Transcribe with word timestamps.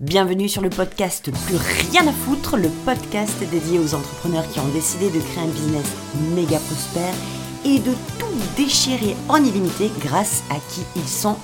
Bienvenue 0.00 0.48
sur 0.48 0.60
le 0.60 0.70
podcast 0.70 1.30
Plus 1.46 1.56
rien 1.56 2.04
à 2.08 2.12
foutre, 2.12 2.56
le 2.56 2.68
podcast 2.84 3.38
dédié 3.48 3.78
aux 3.78 3.94
entrepreneurs 3.94 4.48
qui 4.48 4.58
ont 4.58 4.68
décidé 4.72 5.08
de 5.08 5.20
créer 5.20 5.44
un 5.44 5.48
business 5.48 5.86
méga 6.34 6.58
prospère 6.58 7.14
et 7.64 7.78
de 7.78 7.92
tout 8.18 8.26
déchirer 8.56 9.14
en 9.28 9.36
illimité 9.36 9.92
grâce 10.00 10.42
à 10.50 10.56
qui 10.56 10.80
ils 10.96 11.08
sont 11.08 11.36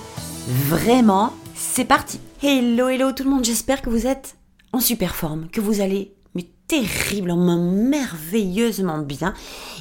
vraiment. 0.48 1.32
C'est 1.55 1.84
parti 1.84 2.18
Hello 2.43 2.89
hello 2.89 3.12
tout 3.12 3.23
le 3.23 3.30
monde, 3.30 3.45
j'espère 3.45 3.82
que 3.82 3.91
vous 3.91 4.09
êtes 4.09 4.36
en 4.73 4.80
super 4.80 5.14
forme, 5.14 5.48
que 5.48 5.61
vous 5.61 5.80
allez 5.80 6.12
mais 6.35 6.46
terriblement, 6.67 7.57
merveilleusement 7.57 8.98
bien 8.98 9.32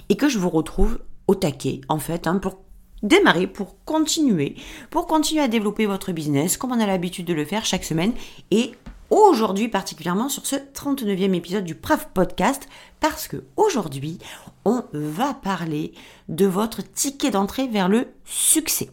et 0.10 0.16
que 0.16 0.30
je 0.30 0.38
vous 0.38 0.50
retrouve 0.50 1.00
au 1.26 1.34
taquet 1.34 1.82
en 1.90 1.98
fait 1.98 2.28
hein, 2.28 2.38
pour 2.38 2.60
démarrer, 3.04 3.48
pour 3.48 3.84
continuer, 3.86 4.56
pour 4.90 5.08
continuer 5.08 5.42
à 5.42 5.48
développer 5.48 5.86
votre 5.86 6.12
business 6.12 6.58
comme 6.58 6.72
on 6.72 6.80
a 6.80 6.86
l'habitude 6.86 7.26
de 7.26 7.34
le 7.34 7.46
faire 7.46 7.66
chaque 7.66 7.84
semaine 7.84 8.14
et 8.52 8.72
aujourd'hui 9.10 9.70
particulièrement 9.70 10.30
sur 10.30 10.46
ce 10.46 10.56
39e 10.56 11.34
épisode 11.34 11.64
du 11.64 11.76
PRAF 11.76 12.10
Podcast 12.14 12.68
parce 13.00 13.28
que 13.28 13.44
aujourd'hui 13.58 14.20
on 14.66 14.84
va 14.94 15.34
parler 15.34 15.94
de 16.28 16.46
votre 16.46 16.82
ticket 16.84 17.32
d'entrée 17.32 17.68
vers 17.68 17.90
le 17.90 18.08
succès. 18.26 18.90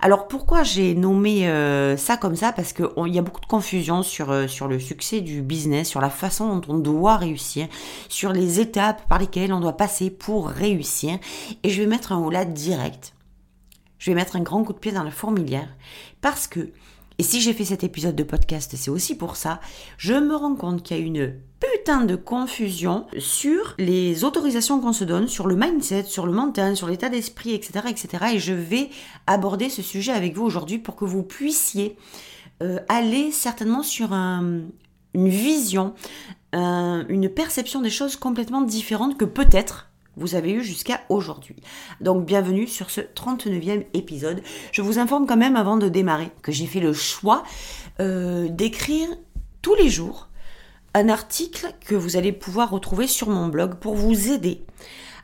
Alors 0.00 0.26
pourquoi 0.26 0.62
j'ai 0.64 0.94
nommé 0.94 1.48
euh, 1.48 1.96
ça 1.96 2.16
comme 2.16 2.34
ça? 2.34 2.52
Parce 2.52 2.72
qu'il 2.72 2.88
y 3.08 3.18
a 3.18 3.22
beaucoup 3.22 3.40
de 3.40 3.46
confusion 3.46 4.02
sur, 4.02 4.30
euh, 4.32 4.48
sur 4.48 4.66
le 4.66 4.80
succès 4.80 5.20
du 5.20 5.42
business, 5.42 5.88
sur 5.88 6.00
la 6.00 6.10
façon 6.10 6.56
dont 6.56 6.74
on 6.74 6.78
doit 6.78 7.16
réussir, 7.16 7.68
sur 8.08 8.32
les 8.32 8.58
étapes 8.58 9.06
par 9.08 9.18
lesquelles 9.18 9.52
on 9.52 9.60
doit 9.60 9.76
passer 9.76 10.10
pour 10.10 10.48
réussir. 10.48 11.18
Et 11.62 11.70
je 11.70 11.80
vais 11.80 11.86
mettre 11.86 12.12
un 12.12 12.18
haut 12.18 12.30
là 12.30 12.44
direct 12.44 13.12
je 14.00 14.10
vais 14.10 14.16
mettre 14.16 14.34
un 14.34 14.40
grand 14.40 14.64
coup 14.64 14.72
de 14.72 14.78
pied 14.78 14.90
dans 14.90 15.04
la 15.04 15.12
fourmilière 15.12 15.68
parce 16.20 16.48
que, 16.48 16.70
et 17.18 17.22
si 17.22 17.40
j'ai 17.40 17.52
fait 17.52 17.66
cet 17.66 17.84
épisode 17.84 18.16
de 18.16 18.24
podcast, 18.24 18.72
c'est 18.74 18.90
aussi 18.90 19.14
pour 19.14 19.36
ça, 19.36 19.60
je 19.98 20.14
me 20.14 20.34
rends 20.34 20.56
compte 20.56 20.82
qu'il 20.82 20.96
y 20.96 21.00
a 21.00 21.02
une 21.04 21.34
putain 21.60 22.04
de 22.04 22.16
confusion 22.16 23.06
sur 23.18 23.74
les 23.78 24.24
autorisations 24.24 24.80
qu'on 24.80 24.94
se 24.94 25.04
donne, 25.04 25.28
sur 25.28 25.46
le 25.46 25.54
mindset, 25.54 26.04
sur 26.04 26.26
le 26.26 26.32
mental, 26.32 26.76
sur 26.76 26.88
l'état 26.88 27.10
d'esprit, 27.10 27.52
etc., 27.52 27.84
etc. 27.90 28.24
Et 28.32 28.38
je 28.38 28.54
vais 28.54 28.88
aborder 29.26 29.68
ce 29.68 29.82
sujet 29.82 30.12
avec 30.12 30.34
vous 30.34 30.44
aujourd'hui 30.44 30.78
pour 30.78 30.96
que 30.96 31.04
vous 31.04 31.22
puissiez 31.22 31.96
euh, 32.62 32.78
aller 32.88 33.30
certainement 33.30 33.82
sur 33.82 34.14
un, 34.14 34.62
une 35.14 35.28
vision, 35.28 35.94
une 36.52 37.28
perception 37.28 37.80
des 37.80 37.90
choses 37.90 38.16
complètement 38.16 38.62
différente 38.62 39.16
que 39.16 39.24
peut-être 39.24 39.89
vous 40.16 40.34
avez 40.34 40.52
eu 40.52 40.62
jusqu'à 40.62 41.00
aujourd'hui. 41.08 41.56
Donc 42.00 42.26
bienvenue 42.26 42.66
sur 42.66 42.90
ce 42.90 43.00
39e 43.00 43.86
épisode. 43.94 44.42
Je 44.72 44.82
vous 44.82 44.98
informe 44.98 45.26
quand 45.26 45.36
même 45.36 45.56
avant 45.56 45.76
de 45.76 45.88
démarrer 45.88 46.30
que 46.42 46.52
j'ai 46.52 46.66
fait 46.66 46.80
le 46.80 46.92
choix 46.92 47.44
euh, 48.00 48.48
d'écrire 48.48 49.08
tous 49.62 49.74
les 49.74 49.88
jours 49.88 50.28
un 50.94 51.08
article 51.08 51.72
que 51.80 51.94
vous 51.94 52.16
allez 52.16 52.32
pouvoir 52.32 52.70
retrouver 52.70 53.06
sur 53.06 53.28
mon 53.28 53.48
blog 53.48 53.74
pour 53.76 53.94
vous 53.94 54.30
aider 54.30 54.64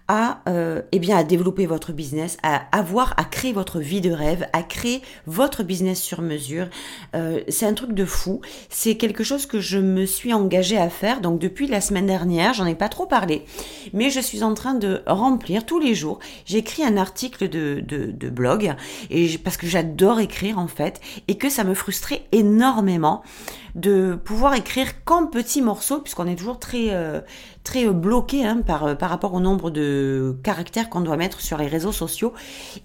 à, 0.08 0.40
euh, 0.48 0.82
eh 0.92 0.98
bien, 0.98 1.16
à 1.16 1.24
développer 1.24 1.66
votre 1.66 1.92
business, 1.92 2.36
à 2.42 2.62
avoir, 2.76 3.14
à 3.16 3.24
créer 3.24 3.52
votre 3.52 3.80
vie 3.80 4.00
de 4.00 4.10
rêve, 4.10 4.46
à 4.52 4.62
créer 4.62 5.02
votre 5.26 5.62
business 5.62 6.00
sur 6.00 6.22
mesure. 6.22 6.68
Euh, 7.14 7.40
c'est 7.48 7.66
un 7.66 7.74
truc 7.74 7.92
de 7.92 8.04
fou. 8.04 8.40
C'est 8.68 8.96
quelque 8.96 9.24
chose 9.24 9.46
que 9.46 9.60
je 9.60 9.78
me 9.78 10.06
suis 10.06 10.32
engagée 10.32 10.78
à 10.78 10.90
faire. 10.90 11.20
Donc 11.20 11.40
depuis 11.40 11.66
la 11.66 11.80
semaine 11.80 12.06
dernière, 12.06 12.54
j'en 12.54 12.66
ai 12.66 12.74
pas 12.74 12.88
trop 12.88 13.06
parlé, 13.06 13.44
mais 13.92 14.10
je 14.10 14.20
suis 14.20 14.42
en 14.42 14.54
train 14.54 14.74
de 14.74 15.02
remplir 15.06 15.66
tous 15.66 15.80
les 15.80 15.94
jours. 15.94 16.20
J'écris 16.44 16.84
un 16.84 16.96
article 16.96 17.48
de, 17.48 17.82
de, 17.86 18.30
blog 18.30 18.74
et 19.10 19.38
parce 19.38 19.56
que 19.56 19.66
j'adore 19.66 20.20
écrire 20.20 20.58
en 20.58 20.66
fait 20.66 21.00
et 21.28 21.36
que 21.36 21.48
ça 21.48 21.64
me 21.64 21.74
frustrait 21.74 22.26
énormément 22.32 23.22
de 23.76 24.18
pouvoir 24.24 24.54
écrire 24.54 25.04
qu'en 25.04 25.26
petits 25.26 25.60
morceaux, 25.60 26.00
puisqu'on 26.00 26.26
est 26.26 26.34
toujours 26.34 26.58
très, 26.58 26.88
euh, 26.90 27.20
très 27.66 27.86
euh, 27.86 27.92
bloqué 27.92 28.46
hein, 28.46 28.62
par, 28.64 28.84
euh, 28.84 28.94
par 28.94 29.10
rapport 29.10 29.34
au 29.34 29.40
nombre 29.40 29.70
de 29.70 30.36
caractères 30.42 30.88
qu'on 30.88 31.02
doit 31.02 31.18
mettre 31.18 31.40
sur 31.40 31.58
les 31.58 31.66
réseaux 31.66 31.92
sociaux. 31.92 32.32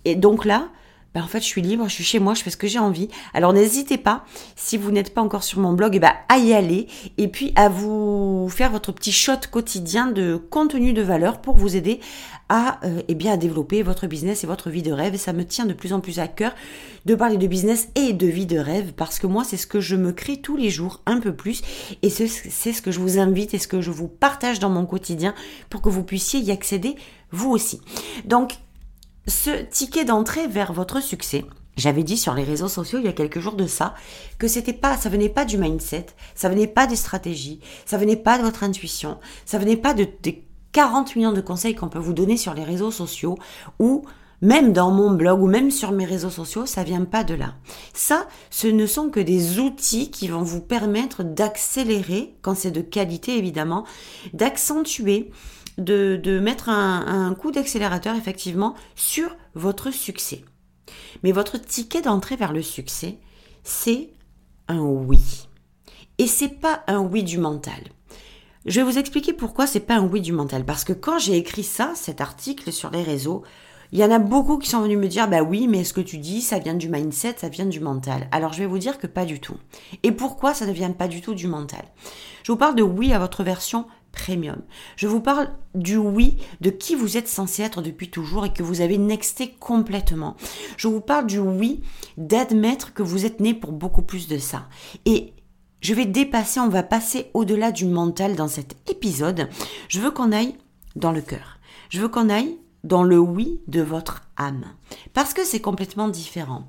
Et 0.03 0.15
donc 0.15 0.43
là, 0.43 0.67
ben 1.13 1.23
en 1.23 1.27
fait, 1.27 1.41
je 1.41 1.45
suis 1.45 1.61
libre, 1.61 1.89
je 1.89 1.93
suis 1.93 2.03
chez 2.03 2.19
moi, 2.19 2.33
je 2.33 2.41
fais 2.41 2.49
ce 2.49 2.57
que 2.57 2.67
j'ai 2.67 2.79
envie. 2.79 3.09
Alors 3.33 3.51
n'hésitez 3.51 3.97
pas, 3.97 4.23
si 4.55 4.77
vous 4.77 4.91
n'êtes 4.91 5.13
pas 5.13 5.21
encore 5.21 5.43
sur 5.43 5.59
mon 5.59 5.73
blog, 5.73 5.93
et 5.93 5.97
eh 5.97 5.99
ben, 5.99 6.13
à 6.29 6.37
y 6.37 6.53
aller 6.53 6.87
et 7.17 7.27
puis 7.27 7.51
à 7.55 7.67
vous 7.67 8.47
faire 8.49 8.71
votre 8.71 8.93
petit 8.93 9.11
shot 9.11 9.33
quotidien 9.51 10.07
de 10.07 10.37
contenu 10.37 10.93
de 10.93 11.01
valeur 11.01 11.41
pour 11.41 11.57
vous 11.57 11.75
aider 11.75 11.99
à, 12.47 12.79
euh, 12.85 13.01
eh 13.07 13.15
bien, 13.15 13.33
à 13.33 13.37
développer 13.37 13.83
votre 13.83 14.07
business 14.07 14.43
et 14.43 14.47
votre 14.47 14.69
vie 14.69 14.83
de 14.83 14.91
rêve. 14.91 15.13
Et 15.13 15.17
ça 15.17 15.33
me 15.33 15.45
tient 15.45 15.65
de 15.65 15.73
plus 15.73 15.91
en 15.91 15.99
plus 15.99 16.19
à 16.19 16.27
cœur 16.27 16.53
de 17.05 17.15
parler 17.15 17.37
de 17.37 17.47
business 17.47 17.89
et 17.95 18.13
de 18.13 18.27
vie 18.27 18.45
de 18.45 18.57
rêve 18.57 18.93
parce 18.93 19.19
que 19.19 19.27
moi, 19.27 19.43
c'est 19.43 19.57
ce 19.57 19.67
que 19.67 19.81
je 19.81 19.97
me 19.97 20.13
crée 20.13 20.37
tous 20.37 20.55
les 20.55 20.69
jours 20.69 21.01
un 21.05 21.19
peu 21.19 21.33
plus 21.33 21.61
et 22.01 22.09
c'est 22.09 22.27
ce 22.27 22.81
que 22.81 22.91
je 22.91 22.99
vous 22.99 23.19
invite 23.19 23.53
et 23.53 23.59
ce 23.59 23.67
que 23.67 23.81
je 23.81 23.91
vous 23.91 24.07
partage 24.07 24.59
dans 24.59 24.69
mon 24.69 24.85
quotidien 24.85 25.33
pour 25.69 25.81
que 25.81 25.89
vous 25.89 26.03
puissiez 26.03 26.39
y 26.39 26.51
accéder 26.51 26.95
vous 27.31 27.49
aussi. 27.49 27.81
Donc, 28.25 28.57
ce 29.27 29.63
ticket 29.63 30.05
d'entrée 30.05 30.47
vers 30.47 30.73
votre 30.73 31.01
succès. 31.01 31.45
J'avais 31.77 32.03
dit 32.03 32.17
sur 32.17 32.33
les 32.33 32.43
réseaux 32.43 32.67
sociaux 32.67 32.99
il 32.99 33.05
y 33.05 33.09
a 33.09 33.13
quelques 33.13 33.39
jours 33.39 33.55
de 33.55 33.65
ça 33.65 33.95
que 34.37 34.47
c'était 34.47 34.73
pas, 34.73 34.97
ça 34.97 35.09
venait 35.09 35.29
pas 35.29 35.45
du 35.45 35.57
mindset, 35.57 36.07
ça 36.35 36.49
venait 36.49 36.67
pas 36.67 36.85
des 36.85 36.95
stratégies, 36.95 37.61
ça 37.85 37.97
venait 37.97 38.17
pas 38.17 38.37
de 38.37 38.43
votre 38.43 38.63
intuition, 38.63 39.19
ça 39.45 39.57
venait 39.57 39.77
pas 39.77 39.93
de, 39.93 40.07
des 40.21 40.45
40 40.73 41.15
millions 41.15 41.31
de 41.31 41.41
conseils 41.41 41.75
qu'on 41.75 41.89
peut 41.89 41.99
vous 41.99 42.13
donner 42.13 42.37
sur 42.37 42.53
les 42.53 42.63
réseaux 42.63 42.91
sociaux 42.91 43.37
ou 43.79 44.05
même 44.41 44.73
dans 44.73 44.91
mon 44.91 45.11
blog 45.11 45.41
ou 45.41 45.47
même 45.47 45.69
sur 45.69 45.91
mes 45.91 46.05
réseaux 46.05 46.31
sociaux, 46.31 46.65
ça 46.65 46.83
vient 46.83 47.05
pas 47.05 47.23
de 47.23 47.35
là. 47.35 47.53
Ça, 47.93 48.27
ce 48.49 48.67
ne 48.67 48.87
sont 48.87 49.09
que 49.09 49.19
des 49.19 49.59
outils 49.59 50.09
qui 50.09 50.27
vont 50.27 50.41
vous 50.41 50.61
permettre 50.61 51.23
d'accélérer, 51.23 52.35
quand 52.41 52.55
c'est 52.55 52.71
de 52.71 52.81
qualité 52.81 53.37
évidemment, 53.37 53.85
d'accentuer 54.33 55.29
de, 55.83 56.39
mettre 56.39 56.69
un, 56.69 57.33
coup 57.33 57.51
d'accélérateur 57.51 58.15
effectivement 58.15 58.75
sur 58.95 59.35
votre 59.55 59.91
succès. 59.91 60.43
Mais 61.23 61.31
votre 61.31 61.57
ticket 61.57 62.01
d'entrée 62.01 62.35
vers 62.35 62.53
le 62.53 62.61
succès, 62.61 63.19
c'est 63.63 64.09
un 64.67 64.79
oui. 64.79 65.47
Et 66.17 66.27
c'est 66.27 66.59
pas 66.59 66.83
un 66.87 66.99
oui 66.99 67.23
du 67.23 67.37
mental. 67.37 67.81
Je 68.65 68.79
vais 68.79 68.85
vous 68.85 68.99
expliquer 68.99 69.33
pourquoi 69.33 69.65
c'est 69.65 69.79
pas 69.79 69.95
un 69.95 70.07
oui 70.07 70.21
du 70.21 70.33
mental. 70.33 70.65
Parce 70.65 70.83
que 70.83 70.93
quand 70.93 71.17
j'ai 71.17 71.37
écrit 71.37 71.63
ça, 71.63 71.93
cet 71.95 72.21
article 72.21 72.71
sur 72.71 72.91
les 72.91 73.01
réseaux, 73.01 73.43
il 73.91 73.99
y 73.99 74.05
en 74.05 74.11
a 74.11 74.19
beaucoup 74.19 74.57
qui 74.57 74.69
sont 74.69 74.81
venus 74.81 74.97
me 74.97 75.07
dire, 75.07 75.27
bah 75.27 75.41
oui, 75.41 75.67
mais 75.67 75.83
ce 75.83 75.93
que 75.93 75.99
tu 75.99 76.17
dis, 76.17 76.41
ça 76.41 76.59
vient 76.59 76.75
du 76.75 76.87
mindset, 76.87 77.35
ça 77.37 77.49
vient 77.49 77.65
du 77.65 77.81
mental. 77.81 78.29
Alors 78.31 78.53
je 78.53 78.59
vais 78.59 78.65
vous 78.65 78.77
dire 78.77 78.97
que 78.97 79.07
pas 79.07 79.25
du 79.25 79.41
tout. 79.41 79.57
Et 80.03 80.13
pourquoi 80.13 80.53
ça 80.53 80.65
ne 80.65 80.71
vient 80.71 80.91
pas 80.91 81.09
du 81.09 81.21
tout 81.21 81.33
du 81.33 81.47
mental? 81.47 81.83
Je 82.43 82.51
vous 82.51 82.57
parle 82.57 82.75
de 82.75 82.83
oui 82.83 83.11
à 83.13 83.19
votre 83.19 83.43
version 83.43 83.85
premium. 84.11 84.61
Je 84.95 85.07
vous 85.07 85.21
parle 85.21 85.49
du 85.75 85.97
oui 85.97 86.37
de 86.61 86.69
qui 86.69 86.95
vous 86.95 87.17
êtes 87.17 87.27
censé 87.27 87.63
être 87.63 87.81
depuis 87.81 88.09
toujours 88.09 88.45
et 88.45 88.53
que 88.53 88.63
vous 88.63 88.81
avez 88.81 88.97
nexté 88.97 89.55
complètement. 89.59 90.35
Je 90.77 90.87
vous 90.87 91.01
parle 91.01 91.27
du 91.27 91.39
oui 91.39 91.81
d'admettre 92.17 92.93
que 92.93 93.03
vous 93.03 93.25
êtes 93.25 93.39
né 93.39 93.53
pour 93.53 93.71
beaucoup 93.71 94.01
plus 94.01 94.27
de 94.27 94.37
ça. 94.37 94.67
Et 95.05 95.33
je 95.81 95.93
vais 95.93 96.05
dépasser, 96.05 96.59
on 96.59 96.69
va 96.69 96.83
passer 96.83 97.31
au-delà 97.33 97.71
du 97.71 97.85
mental 97.85 98.35
dans 98.35 98.47
cet 98.47 98.75
épisode. 98.89 99.49
Je 99.87 99.99
veux 99.99 100.11
qu'on 100.11 100.31
aille 100.31 100.55
dans 100.95 101.11
le 101.11 101.21
cœur. 101.21 101.59
Je 101.89 101.99
veux 101.99 102.07
qu'on 102.07 102.29
aille 102.29 102.57
dans 102.83 103.03
le 103.03 103.19
oui 103.19 103.61
de 103.67 103.81
votre 103.81 104.23
âme. 104.37 104.65
Parce 105.13 105.33
que 105.33 105.43
c'est 105.43 105.61
complètement 105.61 106.07
différent. 106.07 106.67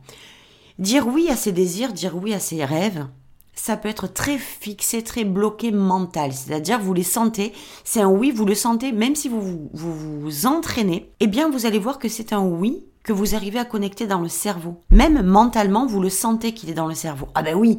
Dire 0.79 1.07
oui 1.07 1.29
à 1.29 1.37
ses 1.37 1.53
désirs, 1.53 1.93
dire 1.93 2.17
oui 2.17 2.33
à 2.33 2.41
ses 2.41 2.65
rêves, 2.65 3.07
ça 3.55 3.77
peut 3.77 3.89
être 3.89 4.07
très 4.07 4.39
fixé, 4.39 5.03
très 5.03 5.25
bloqué 5.25 5.71
mental. 5.73 6.33
C'est-à-dire, 6.33 6.81
vous 6.81 6.95
les 6.95 7.03
sentez, 7.03 7.53
c'est 7.85 8.01
un 8.01 8.09
oui, 8.09 8.31
vous 8.31 8.45
le 8.45 8.55
sentez, 8.55 8.93
même 8.93 9.15
si 9.15 9.29
vous 9.29 9.69
vous, 9.73 10.21
vous 10.21 10.47
entraînez, 10.47 11.11
eh 11.21 11.27
bien, 11.27 11.51
vous 11.51 11.67
allez 11.67 11.79
voir 11.79 11.99
que 11.99 12.09
c'est 12.09 12.33
un 12.33 12.43
oui 12.43 12.85
que 13.03 13.13
vous 13.13 13.35
arrivez 13.35 13.59
à 13.59 13.65
connecter 13.65 14.07
dans 14.07 14.21
le 14.21 14.29
cerveau. 14.29 14.81
Même 14.91 15.23
mentalement, 15.23 15.87
vous 15.87 16.01
le 16.01 16.09
sentez 16.09 16.55
qu'il 16.55 16.71
est 16.71 16.75
dans 16.75 16.87
le 16.87 16.95
cerveau. 16.95 17.29
Ah 17.35 17.43
ben 17.43 17.57
oui, 17.57 17.79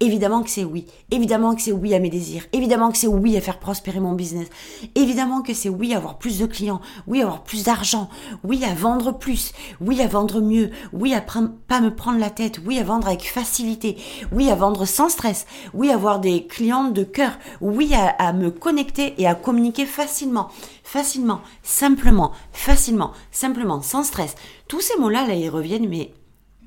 Évidemment 0.00 0.42
que 0.42 0.50
c'est 0.50 0.64
oui. 0.64 0.86
Évidemment 1.10 1.54
que 1.54 1.62
c'est 1.62 1.72
oui 1.72 1.94
à 1.94 1.98
mes 1.98 2.10
désirs. 2.10 2.44
Évidemment 2.52 2.90
que 2.90 2.98
c'est 2.98 3.06
oui 3.06 3.36
à 3.36 3.40
faire 3.40 3.58
prospérer 3.58 4.00
mon 4.00 4.12
business. 4.12 4.48
Évidemment 4.94 5.42
que 5.42 5.54
c'est 5.54 5.68
oui 5.68 5.94
à 5.94 5.98
avoir 5.98 6.18
plus 6.18 6.38
de 6.38 6.46
clients. 6.46 6.80
Oui 7.06 7.20
à 7.20 7.24
avoir 7.24 7.44
plus 7.44 7.64
d'argent. 7.64 8.08
Oui 8.44 8.64
à 8.64 8.74
vendre 8.74 9.18
plus. 9.18 9.52
Oui 9.80 10.00
à 10.00 10.06
vendre 10.06 10.40
mieux. 10.40 10.70
Oui 10.92 11.14
à 11.14 11.20
pas 11.20 11.80
me 11.80 11.94
prendre 11.94 12.18
la 12.18 12.30
tête. 12.30 12.60
Oui 12.66 12.78
à 12.78 12.84
vendre 12.84 13.06
avec 13.06 13.22
facilité. 13.28 13.96
Oui 14.32 14.50
à 14.50 14.54
vendre 14.54 14.84
sans 14.84 15.08
stress. 15.08 15.46
Oui 15.74 15.90
à 15.90 15.94
avoir 15.94 16.20
des 16.20 16.46
clients 16.46 16.90
de 16.90 17.04
cœur. 17.04 17.38
Oui 17.60 17.94
à, 17.94 18.08
à 18.08 18.32
me 18.32 18.50
connecter 18.50 19.14
et 19.18 19.26
à 19.26 19.34
communiquer 19.34 19.86
facilement. 19.86 20.48
Facilement. 20.84 21.40
Simplement. 21.62 22.32
Facilement. 22.52 23.12
Simplement. 23.30 23.82
Sans 23.82 24.04
stress. 24.04 24.34
Tous 24.68 24.80
ces 24.80 24.98
mots-là, 24.98 25.26
là, 25.26 25.34
ils 25.34 25.50
reviennent, 25.50 25.88
mais 25.88 26.12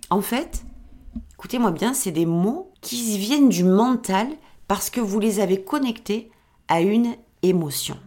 en 0.10 0.22
fait, 0.22 0.64
écoutez-moi 1.36 1.72
bien, 1.72 1.94
c'est 1.94 2.12
des 2.12 2.26
mots 2.26 2.71
qui 2.82 3.18
viennent 3.18 3.50
du 3.50 3.64
mental 3.64 4.28
parce 4.68 4.90
que 4.90 5.02
vous 5.02 5.20
les 5.20 5.40
avez 5.40 5.64
connectés 5.64 6.32
à 6.68 6.82
une 6.82 7.16
émotion. 7.44 7.98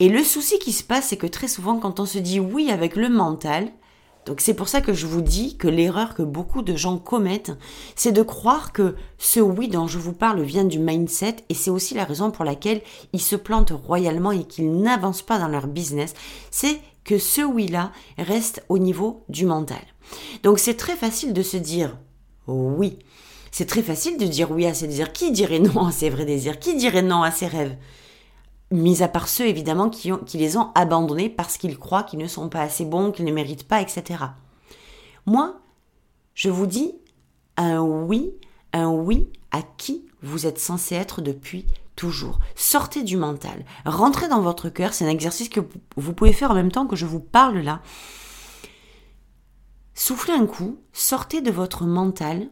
Et 0.00 0.08
le 0.08 0.24
souci 0.24 0.58
qui 0.58 0.72
se 0.72 0.82
passe, 0.82 1.08
c'est 1.08 1.16
que 1.16 1.26
très 1.26 1.48
souvent, 1.48 1.78
quand 1.78 2.00
on 2.00 2.06
se 2.06 2.18
dit 2.18 2.40
oui 2.40 2.70
avec 2.70 2.96
le 2.96 3.08
mental, 3.08 3.70
Donc 4.26 4.40
c'est 4.40 4.54
pour 4.54 4.68
ça 4.68 4.80
que 4.80 4.94
je 4.94 5.06
vous 5.06 5.20
dis 5.20 5.56
que 5.56 5.68
l'erreur 5.68 6.14
que 6.14 6.22
beaucoup 6.22 6.62
de 6.62 6.76
gens 6.76 6.98
commettent, 6.98 7.52
c'est 7.94 8.12
de 8.12 8.22
croire 8.22 8.72
que 8.72 8.96
ce 9.18 9.40
oui 9.40 9.68
dont 9.68 9.86
je 9.86 9.98
vous 9.98 10.14
parle 10.14 10.42
vient 10.42 10.64
du 10.64 10.78
mindset 10.78 11.36
et 11.48 11.54
c'est 11.54 11.70
aussi 11.70 11.94
la 11.94 12.04
raison 12.04 12.30
pour 12.30 12.44
laquelle 12.44 12.80
ils 13.12 13.20
se 13.20 13.36
plantent 13.36 13.72
royalement 13.72 14.32
et 14.32 14.44
qu'ils 14.44 14.80
n'avancent 14.80 15.22
pas 15.22 15.38
dans 15.38 15.48
leur 15.48 15.66
business. 15.66 16.14
C'est 16.50 16.80
que 17.04 17.18
ce 17.18 17.42
oui-là 17.42 17.92
reste 18.16 18.64
au 18.68 18.78
niveau 18.78 19.24
du 19.28 19.44
mental. 19.44 19.82
Donc 20.42 20.58
c'est 20.58 20.76
très 20.76 20.96
facile 20.96 21.34
de 21.34 21.42
se 21.42 21.58
dire 21.58 21.98
oui. 22.46 22.98
C'est 23.56 23.66
très 23.66 23.84
facile 23.84 24.18
de 24.18 24.26
dire 24.26 24.50
oui 24.50 24.66
à 24.66 24.74
ses 24.74 24.88
désirs. 24.88 25.12
Qui 25.12 25.30
dirait 25.30 25.60
non 25.60 25.86
à 25.86 25.92
ses 25.92 26.10
vrais 26.10 26.24
désirs? 26.24 26.58
Qui 26.58 26.74
dirait 26.74 27.02
non 27.02 27.22
à 27.22 27.30
ses 27.30 27.46
rêves? 27.46 27.76
Mis 28.72 29.00
à 29.00 29.06
part 29.06 29.28
ceux 29.28 29.46
évidemment 29.46 29.90
qui, 29.90 30.10
qui 30.26 30.38
les 30.38 30.56
ont 30.56 30.72
abandonnés 30.74 31.28
parce 31.28 31.56
qu'ils 31.56 31.78
croient 31.78 32.02
qu'ils 32.02 32.18
ne 32.18 32.26
sont 32.26 32.48
pas 32.48 32.62
assez 32.62 32.84
bons, 32.84 33.12
qu'ils 33.12 33.26
ne 33.26 33.32
méritent 33.32 33.68
pas, 33.68 33.80
etc. 33.80 34.24
Moi, 35.24 35.60
je 36.34 36.50
vous 36.50 36.66
dis 36.66 36.96
un 37.56 37.80
oui, 37.80 38.32
un 38.72 38.88
oui 38.88 39.28
à 39.52 39.62
qui 39.62 40.04
vous 40.20 40.48
êtes 40.48 40.58
censé 40.58 40.96
être 40.96 41.20
depuis 41.20 41.64
toujours. 41.94 42.40
Sortez 42.56 43.04
du 43.04 43.16
mental, 43.16 43.64
rentrez 43.86 44.26
dans 44.26 44.40
votre 44.42 44.68
cœur, 44.68 44.92
c'est 44.94 45.06
un 45.06 45.10
exercice 45.10 45.48
que 45.48 45.60
vous 45.96 46.12
pouvez 46.12 46.32
faire 46.32 46.50
en 46.50 46.54
même 46.54 46.72
temps 46.72 46.88
que 46.88 46.96
je 46.96 47.06
vous 47.06 47.20
parle 47.20 47.58
là. 47.58 47.82
Soufflez 49.94 50.34
un 50.34 50.46
coup, 50.46 50.80
sortez 50.92 51.40
de 51.40 51.52
votre 51.52 51.84
mental 51.84 52.48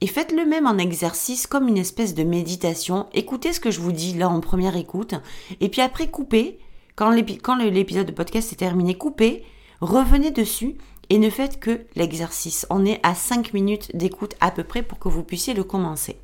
et 0.00 0.06
faites 0.06 0.32
le 0.32 0.44
même 0.44 0.66
en 0.66 0.78
exercice 0.78 1.46
comme 1.46 1.68
une 1.68 1.78
espèce 1.78 2.14
de 2.14 2.22
méditation. 2.22 3.06
Écoutez 3.14 3.52
ce 3.52 3.60
que 3.60 3.70
je 3.70 3.80
vous 3.80 3.92
dis 3.92 4.14
là 4.14 4.28
en 4.28 4.40
première 4.40 4.76
écoute. 4.76 5.14
Et 5.60 5.68
puis 5.68 5.80
après, 5.80 6.10
coupez. 6.10 6.58
Quand 6.94 7.10
l'épisode 7.10 8.06
de 8.06 8.12
podcast 8.12 8.52
est 8.52 8.56
terminé, 8.56 8.94
coupez, 8.94 9.44
revenez 9.82 10.30
dessus 10.30 10.76
et 11.10 11.18
ne 11.18 11.28
faites 11.28 11.60
que 11.60 11.82
l'exercice. 11.94 12.66
On 12.70 12.86
est 12.86 13.00
à 13.02 13.14
5 13.14 13.52
minutes 13.52 13.94
d'écoute 13.94 14.34
à 14.40 14.50
peu 14.50 14.64
près 14.64 14.82
pour 14.82 14.98
que 14.98 15.10
vous 15.10 15.22
puissiez 15.22 15.52
le 15.52 15.62
commencer. 15.62 16.18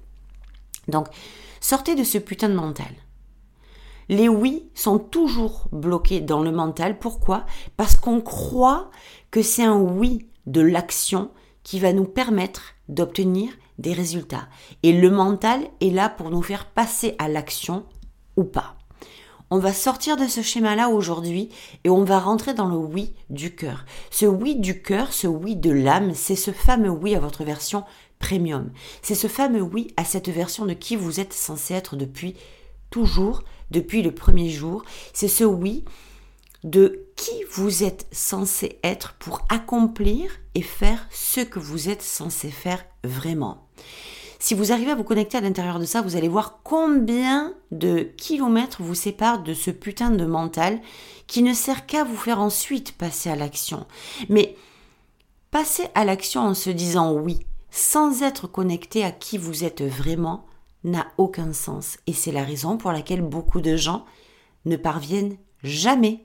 Donc, 0.89 1.09
sortez 1.61 1.95
de 1.95 2.05
ce 2.05 2.17
putain 2.17 2.49
de 2.49 2.55
mental. 2.55 2.93
Les 4.09 4.29
oui 4.29 4.65
sont 4.75 4.99
toujours 4.99 5.69
bloqués 5.73 6.21
dans 6.21 6.43
le 6.43 6.53
mental. 6.53 6.99
Pourquoi? 6.99 7.45
Parce 7.77 7.97
qu'on 7.97 8.21
croit 8.21 8.91
que 9.31 9.43
c'est 9.43 9.65
un 9.65 9.79
oui 9.79 10.27
de 10.47 10.61
l'action 10.61 11.31
qui 11.63 11.79
va 11.79 11.93
nous 11.93 12.05
permettre 12.05 12.75
d'obtenir 12.89 13.53
des 13.79 13.93
résultats. 13.93 14.49
Et 14.83 14.93
le 14.93 15.11
mental 15.11 15.61
est 15.81 15.91
là 15.91 16.09
pour 16.09 16.31
nous 16.31 16.43
faire 16.43 16.67
passer 16.67 17.15
à 17.19 17.29
l'action 17.29 17.85
ou 18.37 18.45
pas. 18.45 18.77
On 19.51 19.59
va 19.59 19.75
sortir 19.75 20.17
de 20.17 20.27
ce 20.27 20.41
schéma-là 20.41 20.89
aujourd'hui 20.89 21.51
et 21.85 21.91
on 21.91 22.05
va 22.05 22.19
rentrer 22.19 22.55
dans 22.55 22.69
le 22.69 22.77
oui 22.77 23.13
du 23.29 23.55
cœur. 23.55 23.85
Ce 24.11 24.25
oui 24.25 24.57
du 24.57 24.81
cœur, 24.81 25.13
ce 25.13 25.27
oui 25.27 25.57
de 25.57 25.71
l'âme, 25.71 26.15
c'est 26.15 26.37
ce 26.37 26.53
fameux 26.53 26.89
oui 26.89 27.15
à 27.15 27.21
votre 27.21 27.45
version 27.45 27.85
premium. 28.19 28.71
C'est 29.03 29.15
ce 29.15 29.27
fameux 29.27 29.61
oui 29.61 29.93
à 29.99 30.07
cette 30.07 30.31
version 30.31 30.65
de 30.65 30.73
qui 30.73 30.97
vous 30.97 31.21
êtes 31.21 31.35
censé 31.35 31.75
être 31.75 31.97
depuis 31.97 32.35
toujours, 32.89 33.45
depuis 33.71 34.01
le 34.01 34.15
premier 34.15 34.49
jour. 34.49 34.85
C'est 35.13 35.29
ce 35.29 35.45
oui 35.45 35.85
de 36.65 37.09
qui 37.17 37.45
vous 37.51 37.85
êtes 37.85 38.07
censé 38.11 38.79
être 38.83 39.17
pour 39.19 39.45
accomplir 39.51 40.31
et 40.55 40.63
faire 40.63 41.07
ce 41.11 41.41
que 41.41 41.59
vous 41.59 41.91
êtes 41.91 42.03
censé 42.03 42.51
faire 42.51 42.85
vraiment. 43.05 43.67
Si 44.39 44.55
vous 44.55 44.73
arrivez 44.73 44.91
à 44.91 44.97
vous 44.97 45.05
connecter 45.05 45.39
à 45.39 45.41
l'intérieur 45.41 45.79
de 45.79 45.85
ça, 45.85 46.03
vous 46.03 46.17
allez 46.17 46.29
voir 46.29 46.61
combien 46.65 47.55
de 47.71 48.01
kilomètres 48.17 48.83
vous 48.83 48.97
séparent 48.97 49.43
de 49.43 49.55
ce 49.55 49.71
putain 49.71 50.11
de 50.11 50.25
mental 50.25 50.81
qui 51.29 51.45
ne 51.45 51.55
sert 51.55 51.87
qu'à 51.87 52.03
vous 52.03 52.17
faire 52.17 52.41
ensuite 52.41 52.93
passer 52.99 53.31
à 53.31 53.37
l'action. 53.37 53.87
Mais 54.29 54.57
passer 55.53 55.87
à 55.95 56.05
l'action 56.05 56.41
en 56.41 56.55
se 56.55 56.71
disant 56.71 57.13
oui, 57.13 57.47
sans 57.71 58.23
être 58.23 58.49
connecté 58.49 59.05
à 59.05 59.13
qui 59.13 59.39
vous 59.39 59.63
êtes 59.63 59.83
vraiment, 59.83 60.45
n'a 60.83 61.07
aucun 61.19 61.53
sens. 61.53 61.99
Et 62.09 62.13
c'est 62.13 62.33
la 62.33 62.43
raison 62.43 62.77
pour 62.77 62.91
laquelle 62.91 63.23
beaucoup 63.23 63.61
de 63.61 63.77
gens 63.77 64.05
ne 64.65 64.77
parviennent 64.77 65.37
jamais 65.63 66.25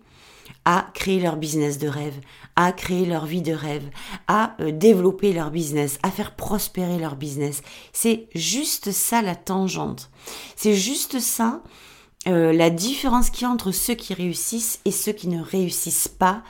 à 0.66 0.88
créer 0.94 1.20
leur 1.20 1.38
business 1.38 1.78
de 1.78 1.88
rêve, 1.88 2.20
à 2.56 2.72
créer 2.72 3.06
leur 3.06 3.26
vie 3.26 3.42
de 3.42 3.54
rêve, 3.54 3.90
à 4.28 4.56
euh, 4.60 4.72
développer 4.72 5.34
leur 5.34 5.52
business, 5.52 6.00
à 6.04 6.12
faire 6.12 6.36
prospérer 6.36 6.98
leur 6.98 7.16
business. 7.16 7.62
C'est 7.94 8.28
juste 8.36 8.92
ça 8.92 9.22
la 9.22 9.36
tangente. 9.36 10.10
C'est 10.56 10.76
juste 10.76 11.20
ça 11.20 11.62
euh, 12.28 12.52
la 12.52 12.70
différence 12.70 13.30
qu'il 13.30 13.44
y 13.44 13.46
a 13.46 13.50
entre 13.50 13.72
ceux 13.72 13.94
qui 13.94 14.14
réussissent 14.14 14.80
et 14.86 14.92
ceux 14.92 15.14
qui 15.14 15.28
ne 15.28 15.42
réussissent 15.42 16.10
pas 16.10 16.44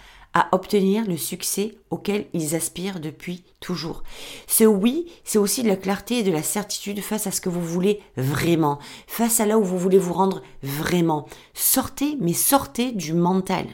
obtenir 0.52 1.06
le 1.06 1.18
succès 1.18 1.76
auquel 1.90 2.26
ils 2.34 2.56
aspirent 2.56 3.00
depuis 3.00 3.44
toujours. 3.60 4.04
Ce 4.48 4.64
oui, 4.64 5.12
c'est 5.24 5.38
aussi 5.38 5.64
de 5.64 5.68
la 5.68 5.76
clarté 5.76 6.20
et 6.20 6.24
de 6.24 6.32
la 6.32 6.44
certitude 6.44 7.02
face 7.02 7.28
à 7.28 7.32
ce 7.32 7.42
que 7.42 7.50
vous 7.50 7.62
voulez 7.62 8.02
vraiment, 8.18 8.80
face 9.08 9.40
à 9.40 9.46
là 9.46 9.58
où 9.58 9.64
vous 9.64 9.80
voulez 9.80 9.98
vous 9.98 10.14
rendre 10.14 10.42
vraiment. 10.62 11.28
Sortez, 11.54 12.18
mais 12.20 12.34
sortez 12.34 12.92
du 12.92 13.14
mental. 13.14 13.66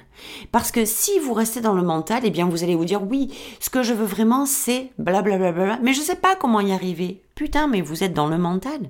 Parce 0.51 0.71
que 0.71 0.85
si 0.85 1.19
vous 1.19 1.33
restez 1.33 1.61
dans 1.61 1.73
le 1.73 1.83
mental, 1.83 2.21
eh 2.23 2.31
bien 2.31 2.47
vous 2.47 2.63
allez 2.63 2.75
vous 2.75 2.85
dire 2.85 3.03
oui, 3.03 3.33
ce 3.59 3.69
que 3.69 3.83
je 3.83 3.93
veux 3.93 4.05
vraiment 4.05 4.45
c'est 4.45 4.91
blablabla, 4.97 5.79
mais 5.81 5.93
je 5.93 5.99
ne 5.99 6.05
sais 6.05 6.15
pas 6.15 6.35
comment 6.35 6.59
y 6.61 6.71
arriver. 6.71 7.21
Putain, 7.35 7.67
mais 7.67 7.81
vous 7.81 8.03
êtes 8.03 8.13
dans 8.13 8.27
le 8.27 8.37
mental. 8.37 8.89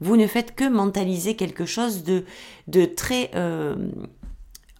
Vous 0.00 0.16
ne 0.16 0.26
faites 0.26 0.54
que 0.54 0.68
mentaliser 0.68 1.36
quelque 1.36 1.64
chose 1.64 2.04
de, 2.04 2.24
de 2.68 2.84
très 2.84 3.30
euh, 3.34 3.74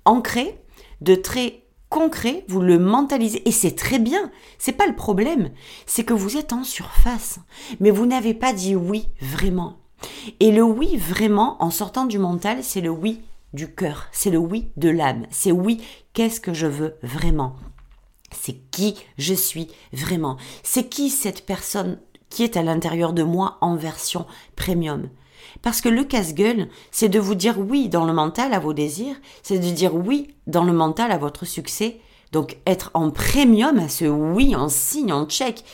ancré, 0.05 0.59
de 1.01 1.15
très 1.15 1.64
concret, 1.95 2.45
vous 2.49 2.61
le 2.61 2.81
mentalisez. 2.81 3.49
Et 3.49 3.53
c'est 3.53 3.77
très 3.77 4.01
bien. 4.01 4.33
C'est 4.59 4.73
pas 4.73 4.89
le 4.89 4.97
problème, 4.97 5.51
c'est 5.87 6.03
que 6.03 6.13
vous 6.13 6.37
êtes 6.37 6.53
en 6.53 6.65
surface, 6.65 7.39
mais 7.79 7.93
vous 7.93 8.05
n'avez 8.05 8.35
pas 8.35 8.53
dit 8.53 8.75
oui 8.75 9.07
vraiment. 9.23 9.79
Et 10.41 10.51
le 10.51 10.65
oui 10.65 10.97
vraiment 10.97 11.57
en 11.63 11.71
sortant 11.71 12.05
du 12.05 12.19
mental, 12.19 12.65
c'est 12.65 12.81
le 12.81 12.91
oui 12.91 13.21
du 13.53 13.73
cœur, 13.73 14.09
c'est 14.11 14.31
le 14.31 14.39
oui 14.39 14.73
de 14.77 14.89
l'âme, 14.89 15.27
c'est 15.31 15.53
oui, 15.53 15.81
qu'est-ce 16.15 16.41
que 16.41 16.53
je 16.53 16.67
veux 16.67 16.97
vraiment? 17.05 17.55
C'est 18.33 18.57
qui 18.73 18.97
je 19.17 19.35
suis 19.35 19.69
vraiment? 19.93 20.37
C'est 20.65 20.89
qui 20.89 21.11
cette 21.11 21.47
personne 21.47 22.01
qui 22.29 22.43
est 22.43 22.57
à 22.57 22.65
l'intérieur 22.65 23.13
de 23.13 23.23
moi 23.23 23.57
en 23.61 23.77
version 23.77 24.27
premium? 24.57 25.11
Parce 25.63 25.81
que 25.81 25.89
le 25.89 26.05
casse-gueule, 26.05 26.69
c'est 26.91 27.09
de 27.09 27.19
vous 27.19 27.35
dire 27.35 27.59
oui 27.59 27.89
dans 27.89 28.05
le 28.05 28.13
mental 28.13 28.53
à 28.53 28.59
vos 28.59 28.73
désirs, 28.73 29.17
c'est 29.43 29.59
de 29.59 29.71
dire 29.71 29.95
oui 29.95 30.35
dans 30.47 30.65
le 30.65 30.73
mental 30.73 31.13
à 31.13 31.19
votre 31.19 31.45
succès. 31.45 32.01
Donc 32.33 32.59
être 32.67 32.91
en 32.95 33.11
premium 33.11 33.79
à 33.79 33.89
ce 33.89 34.05
oui, 34.05 34.55
on 34.57 34.69
signe, 34.69 35.13
on 35.13 35.27
check. 35.27 35.65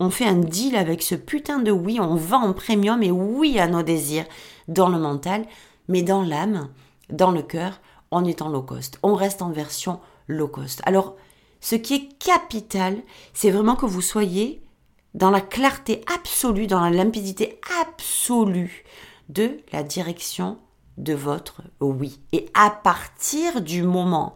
On 0.00 0.10
fait 0.10 0.26
un 0.26 0.36
deal 0.36 0.76
avec 0.76 1.02
ce 1.02 1.14
putain 1.14 1.58
de 1.58 1.70
oui, 1.70 1.98
on 2.00 2.14
va 2.14 2.38
en 2.38 2.52
premium 2.52 3.02
et 3.02 3.10
oui 3.10 3.58
à 3.58 3.66
nos 3.66 3.82
désirs 3.82 4.26
dans 4.68 4.88
le 4.88 4.98
mental, 4.98 5.44
mais 5.88 6.02
dans 6.02 6.22
l'âme, 6.22 6.68
dans 7.10 7.30
le 7.30 7.42
cœur, 7.42 7.80
on 8.10 8.24
est 8.24 8.42
en 8.42 8.48
low 8.48 8.62
cost. 8.62 8.98
On 9.02 9.14
reste 9.14 9.42
en 9.42 9.50
version 9.50 10.00
low 10.28 10.48
cost. 10.48 10.82
Alors, 10.84 11.16
ce 11.60 11.74
qui 11.74 11.94
est 11.94 12.18
capital, 12.18 12.96
c'est 13.34 13.50
vraiment 13.50 13.76
que 13.76 13.86
vous 13.86 14.02
soyez 14.02 14.62
dans 15.14 15.30
la 15.30 15.40
clarté 15.40 16.02
absolue, 16.14 16.66
dans 16.66 16.80
la 16.80 16.90
limpidité 16.90 17.60
absolue 17.82 18.84
de 19.28 19.58
la 19.72 19.82
direction 19.82 20.58
de 20.96 21.14
votre 21.14 21.62
oui. 21.80 22.20
Et 22.32 22.48
à 22.54 22.70
partir 22.70 23.60
du 23.62 23.82
moment 23.82 24.34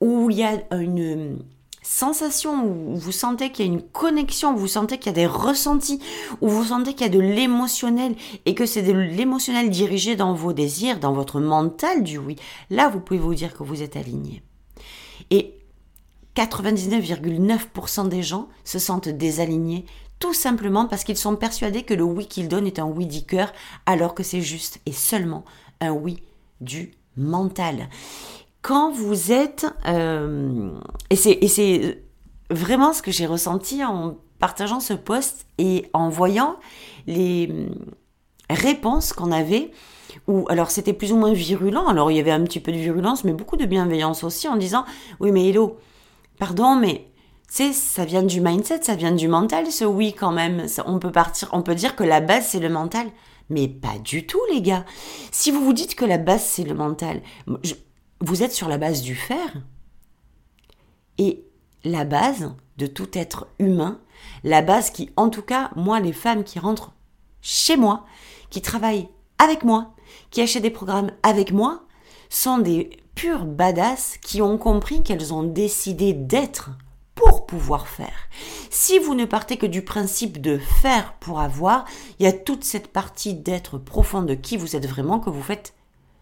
où 0.00 0.30
il 0.30 0.38
y 0.38 0.44
a 0.44 0.62
une 0.74 1.38
sensation, 1.82 2.64
où 2.64 2.96
vous 2.96 3.12
sentez 3.12 3.50
qu'il 3.50 3.66
y 3.66 3.68
a 3.68 3.72
une 3.72 3.82
connexion, 3.82 4.52
où 4.54 4.58
vous 4.58 4.68
sentez 4.68 4.98
qu'il 4.98 5.06
y 5.06 5.08
a 5.10 5.12
des 5.12 5.26
ressentis, 5.26 6.00
où 6.40 6.48
vous 6.48 6.64
sentez 6.64 6.92
qu'il 6.92 7.06
y 7.06 7.10
a 7.10 7.12
de 7.12 7.20
l'émotionnel 7.20 8.14
et 8.46 8.54
que 8.54 8.66
c'est 8.66 8.82
de 8.82 8.92
l'émotionnel 8.92 9.70
dirigé 9.70 10.16
dans 10.16 10.34
vos 10.34 10.52
désirs, 10.52 11.00
dans 11.00 11.12
votre 11.12 11.40
mental 11.40 12.02
du 12.02 12.18
oui, 12.18 12.36
là 12.70 12.88
vous 12.88 13.00
pouvez 13.00 13.20
vous 13.20 13.34
dire 13.34 13.54
que 13.54 13.62
vous 13.62 13.82
êtes 13.82 13.96
aligné. 13.96 14.42
Et 15.30 15.54
99,9% 16.36 18.08
des 18.08 18.22
gens 18.22 18.48
se 18.64 18.78
sentent 18.78 19.08
désalignés 19.08 19.86
tout 20.18 20.34
simplement 20.34 20.86
parce 20.86 21.04
qu'ils 21.04 21.16
sont 21.16 21.36
persuadés 21.36 21.82
que 21.82 21.94
le 21.94 22.02
oui 22.02 22.26
qu'ils 22.26 22.48
donnent 22.48 22.66
est 22.66 22.78
un 22.78 22.86
oui 22.86 23.06
du 23.06 23.24
cœur, 23.24 23.52
alors 23.86 24.14
que 24.14 24.22
c'est 24.22 24.40
juste 24.40 24.80
et 24.86 24.92
seulement 24.92 25.44
un 25.80 25.92
oui 25.92 26.22
du 26.60 26.92
mental. 27.16 27.88
Quand 28.62 28.90
vous 28.90 29.32
êtes... 29.32 29.66
Euh, 29.86 30.72
et 31.10 31.16
c'est 31.16 32.02
vraiment 32.50 32.92
ce 32.92 33.02
que 33.02 33.10
j'ai 33.10 33.26
ressenti 33.26 33.84
en 33.84 34.16
partageant 34.38 34.80
ce 34.80 34.94
post 34.94 35.46
et 35.58 35.86
en 35.92 36.08
voyant 36.08 36.56
les 37.06 37.48
hum, 37.50 37.74
réponses 38.50 39.12
qu'on 39.12 39.32
avait 39.32 39.70
ou 40.26 40.46
alors 40.48 40.70
c'était 40.70 40.92
plus 40.92 41.12
ou 41.12 41.16
moins 41.16 41.32
virulent, 41.32 41.86
alors 41.86 42.10
il 42.10 42.16
y 42.16 42.20
avait 42.20 42.30
un 42.30 42.42
petit 42.42 42.60
peu 42.60 42.72
de 42.72 42.76
virulence, 42.78 43.24
mais 43.24 43.32
beaucoup 43.32 43.56
de 43.56 43.66
bienveillance 43.66 44.24
aussi 44.24 44.48
en 44.48 44.56
disant 44.56 44.84
oui 45.20 45.32
mais 45.32 45.48
hello, 45.48 45.78
pardon 46.38 46.76
mais 46.76 47.08
ça 47.48 48.04
vient 48.04 48.22
du 48.22 48.40
mindset, 48.40 48.82
ça 48.82 48.94
vient 48.94 49.12
du 49.12 49.26
mental, 49.26 49.70
ce 49.72 49.84
oui 49.84 50.12
quand 50.12 50.32
même. 50.32 50.66
On 50.86 50.98
peut 50.98 51.12
partir, 51.12 51.48
on 51.52 51.62
peut 51.62 51.74
dire 51.74 51.96
que 51.96 52.04
la 52.04 52.20
base 52.20 52.48
c'est 52.48 52.60
le 52.60 52.68
mental, 52.68 53.08
mais 53.48 53.68
pas 53.68 53.98
du 53.98 54.26
tout, 54.26 54.40
les 54.52 54.62
gars. 54.62 54.84
Si 55.32 55.50
vous 55.50 55.64
vous 55.64 55.72
dites 55.72 55.94
que 55.94 56.04
la 56.04 56.18
base 56.18 56.42
c'est 56.42 56.64
le 56.64 56.74
mental, 56.74 57.22
vous 58.20 58.42
êtes 58.42 58.52
sur 58.52 58.68
la 58.68 58.78
base 58.78 59.02
du 59.02 59.14
faire. 59.14 59.62
Et 61.16 61.44
la 61.84 62.04
base 62.04 62.52
de 62.76 62.86
tout 62.86 63.08
être 63.18 63.48
humain, 63.58 64.00
la 64.44 64.62
base 64.62 64.90
qui, 64.90 65.10
en 65.16 65.30
tout 65.30 65.42
cas, 65.42 65.70
moi, 65.74 66.00
les 66.00 66.12
femmes 66.12 66.44
qui 66.44 66.58
rentrent 66.58 66.92
chez 67.40 67.76
moi, 67.76 68.04
qui 68.50 68.62
travaillent 68.62 69.08
avec 69.38 69.64
moi, 69.64 69.94
qui 70.30 70.40
achètent 70.40 70.62
des 70.62 70.70
programmes 70.70 71.10
avec 71.22 71.52
moi, 71.52 71.82
sont 72.28 72.58
des 72.58 72.90
pures 73.14 73.46
badass 73.46 74.18
qui 74.18 74.42
ont 74.42 74.58
compris 74.58 75.02
qu'elles 75.02 75.34
ont 75.34 75.42
décidé 75.42 76.12
d'être 76.12 76.70
pour 77.18 77.46
pouvoir 77.46 77.88
faire. 77.88 78.28
Si 78.70 79.00
vous 79.00 79.16
ne 79.16 79.24
partez 79.24 79.56
que 79.56 79.66
du 79.66 79.82
principe 79.82 80.40
de 80.40 80.56
faire 80.56 81.14
pour 81.14 81.40
avoir, 81.40 81.84
il 82.18 82.24
y 82.24 82.28
a 82.28 82.32
toute 82.32 82.62
cette 82.62 82.88
partie 82.88 83.34
d'être 83.34 83.76
profond 83.76 84.22
de 84.22 84.34
qui 84.34 84.56
vous 84.56 84.76
êtes 84.76 84.86
vraiment 84.86 85.18
que 85.18 85.28
vous 85.28 85.42
faites 85.42 85.74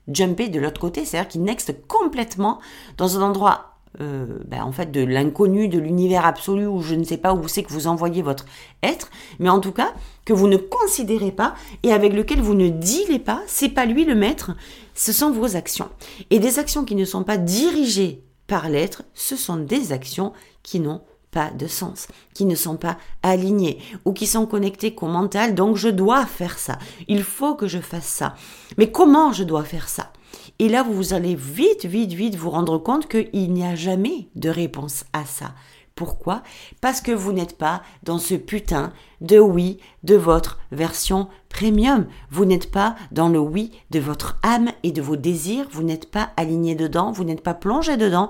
jumper 0.08 0.48
de 0.48 0.58
l'autre 0.58 0.80
côté, 0.80 1.04
c'est-à-dire 1.04 1.28
qu'il 1.28 1.42
next 1.42 1.86
complètement 1.86 2.60
dans 2.96 3.18
un 3.18 3.22
endroit 3.22 3.74
euh, 4.00 4.38
ben, 4.46 4.62
en 4.62 4.72
fait 4.72 4.90
de 4.90 5.02
l'inconnu, 5.02 5.68
de 5.68 5.78
l'univers 5.78 6.24
absolu, 6.24 6.66
où 6.66 6.80
je 6.80 6.94
ne 6.94 7.04
sais 7.04 7.18
pas 7.18 7.34
où 7.34 7.46
c'est 7.46 7.62
que 7.62 7.72
vous 7.72 7.88
envoyez 7.88 8.22
votre 8.22 8.46
être, 8.82 9.10
mais 9.38 9.50
en 9.50 9.60
tout 9.60 9.72
cas 9.72 9.92
que 10.24 10.32
vous 10.32 10.48
ne 10.48 10.56
considérez 10.56 11.30
pas 11.30 11.54
et 11.82 11.92
avec 11.92 12.14
lequel 12.14 12.40
vous 12.40 12.54
ne 12.54 12.70
dealez 12.70 13.18
pas, 13.18 13.42
c'est 13.46 13.68
pas 13.68 13.84
lui 13.84 14.06
le 14.06 14.14
maître, 14.14 14.52
ce 14.94 15.12
sont 15.12 15.30
vos 15.30 15.56
actions. 15.56 15.90
Et 16.30 16.38
des 16.38 16.58
actions 16.58 16.86
qui 16.86 16.94
ne 16.94 17.04
sont 17.04 17.22
pas 17.22 17.36
dirigées 17.36 18.22
par 18.46 18.68
l'être, 18.68 19.02
ce 19.14 19.36
sont 19.36 19.56
des 19.56 19.92
actions 19.92 20.32
qui 20.62 20.80
n'ont 20.80 21.02
pas 21.30 21.50
de 21.50 21.66
sens, 21.66 22.08
qui 22.34 22.44
ne 22.44 22.54
sont 22.54 22.76
pas 22.76 22.96
alignées 23.22 23.78
ou 24.04 24.12
qui 24.12 24.26
sont 24.26 24.46
connectées 24.46 24.94
qu'au 24.94 25.08
mental, 25.08 25.54
donc 25.54 25.76
je 25.76 25.88
dois 25.88 26.24
faire 26.24 26.58
ça, 26.58 26.78
il 27.08 27.22
faut 27.22 27.54
que 27.54 27.66
je 27.66 27.78
fasse 27.78 28.06
ça. 28.06 28.34
Mais 28.78 28.90
comment 28.90 29.32
je 29.32 29.44
dois 29.44 29.64
faire 29.64 29.88
ça? 29.88 30.12
Et 30.58 30.68
là, 30.68 30.82
vous 30.82 31.12
allez 31.12 31.34
vite, 31.34 31.84
vite, 31.84 32.12
vite 32.12 32.36
vous 32.36 32.50
rendre 32.50 32.78
compte 32.78 33.08
qu'il 33.08 33.52
n'y 33.52 33.64
a 33.64 33.74
jamais 33.74 34.28
de 34.34 34.48
réponse 34.48 35.04
à 35.12 35.24
ça. 35.24 35.54
Pourquoi? 35.96 36.42
Parce 36.82 37.00
que 37.00 37.10
vous 37.10 37.32
n'êtes 37.32 37.56
pas 37.56 37.82
dans 38.02 38.18
ce 38.18 38.34
putain 38.34 38.92
de 39.22 39.38
oui 39.38 39.78
de 40.02 40.14
votre 40.14 40.58
version 40.70 41.28
premium. 41.48 42.06
Vous 42.30 42.44
n'êtes 42.44 42.70
pas 42.70 42.96
dans 43.12 43.30
le 43.30 43.38
oui 43.38 43.72
de 43.90 43.98
votre 43.98 44.38
âme 44.42 44.70
et 44.82 44.92
de 44.92 45.00
vos 45.00 45.16
désirs. 45.16 45.66
Vous 45.72 45.82
n'êtes 45.82 46.10
pas 46.10 46.32
aligné 46.36 46.74
dedans. 46.74 47.12
Vous 47.12 47.24
n'êtes 47.24 47.40
pas 47.40 47.54
plongé 47.54 47.96
dedans. 47.96 48.28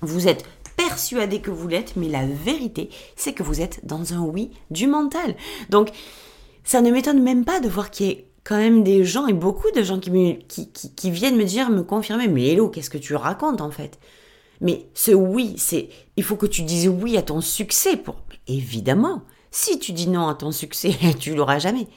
Vous 0.00 0.26
êtes 0.26 0.44
persuadé 0.76 1.40
que 1.40 1.52
vous 1.52 1.68
l'êtes, 1.68 1.94
mais 1.94 2.08
la 2.08 2.26
vérité, 2.26 2.90
c'est 3.14 3.32
que 3.32 3.44
vous 3.44 3.60
êtes 3.60 3.86
dans 3.86 4.12
un 4.12 4.20
oui 4.20 4.50
du 4.72 4.88
mental. 4.88 5.36
Donc, 5.70 5.90
ça 6.64 6.80
ne 6.80 6.90
m'étonne 6.90 7.22
même 7.22 7.44
pas 7.44 7.60
de 7.60 7.68
voir 7.68 7.92
qu'il 7.92 8.06
y 8.06 8.10
ait 8.10 8.26
quand 8.42 8.56
même 8.56 8.82
des 8.82 9.04
gens 9.04 9.28
et 9.28 9.32
beaucoup 9.32 9.70
de 9.70 9.84
gens 9.84 10.00
qui, 10.00 11.10
viennent 11.12 11.36
me 11.36 11.44
dire, 11.44 11.70
me 11.70 11.84
confirmer, 11.84 12.26
mais 12.26 12.48
hello, 12.48 12.68
qu'est-ce 12.68 12.90
que 12.90 12.98
tu 12.98 13.14
racontes 13.14 13.60
en 13.60 13.70
fait? 13.70 14.00
Mais 14.62 14.86
ce 14.94 15.10
oui, 15.10 15.54
c'est, 15.58 15.88
il 16.16 16.22
faut 16.22 16.36
que 16.36 16.46
tu 16.46 16.62
dises 16.62 16.88
oui 16.88 17.18
à 17.18 17.22
ton 17.22 17.40
succès 17.40 17.96
pour, 17.96 18.16
évidemment. 18.46 19.22
Si 19.50 19.78
tu 19.78 19.92
dis 19.92 20.08
non 20.08 20.28
à 20.28 20.34
ton 20.34 20.52
succès, 20.52 20.94
tu 21.18 21.34
l'auras 21.34 21.58
jamais. 21.58 21.88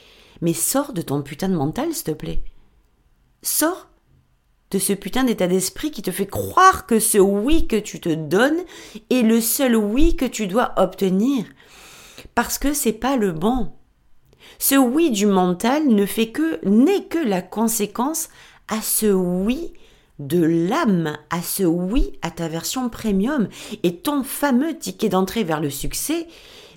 Mais 0.42 0.54
sors 0.54 0.92
de 0.92 1.02
ton 1.02 1.22
putain 1.22 1.48
de 1.48 1.56
mental, 1.56 1.94
s'il 1.94 2.06
te 2.06 2.12
plaît. 2.12 2.44
Sors 3.44 3.88
de 4.72 4.80
ce 4.80 4.94
putain 4.94 5.24
d'état 5.24 5.48
d'esprit 5.48 5.92
qui 5.92 6.02
te 6.02 6.10
fait 6.10 6.26
croire 6.26 6.88
que 6.88 7.00
ce 7.00 7.20
oui 7.20 7.68
que 7.68 7.76
tu 7.76 8.02
te 8.02 8.10
donnes 8.10 8.64
est 9.12 9.22
le 9.22 9.40
seul 9.40 9.76
oui 9.76 10.16
que 10.16 10.26
tu 10.26 10.48
dois 10.48 10.74
obtenir. 10.78 11.46
Parce 12.34 12.58
que 12.58 12.74
c'est 12.74 12.94
pas 12.94 13.16
le 13.16 13.32
bon. 13.32 13.72
Ce 14.58 14.76
oui 14.76 15.12
du 15.12 15.28
mental 15.28 15.88
ne 15.88 16.06
fait 16.06 16.32
que, 16.32 16.60
n'est 16.68 17.06
que 17.06 17.20
la 17.20 17.44
conséquence 17.44 18.30
à 18.68 18.82
ce 18.82 19.06
oui 19.06 19.74
de 20.20 20.44
l'âme, 20.44 21.18
à 21.30 21.42
ce 21.42 21.64
oui 21.64 22.14
à 22.22 22.32
ta 22.32 22.48
version 22.48 22.90
premium. 22.90 23.48
Et 23.84 23.98
ton 23.98 24.24
fameux 24.24 24.78
ticket 24.78 25.10
d'entrée 25.10 25.44
vers 25.44 25.62
le 25.62 25.70
succès 25.70 26.28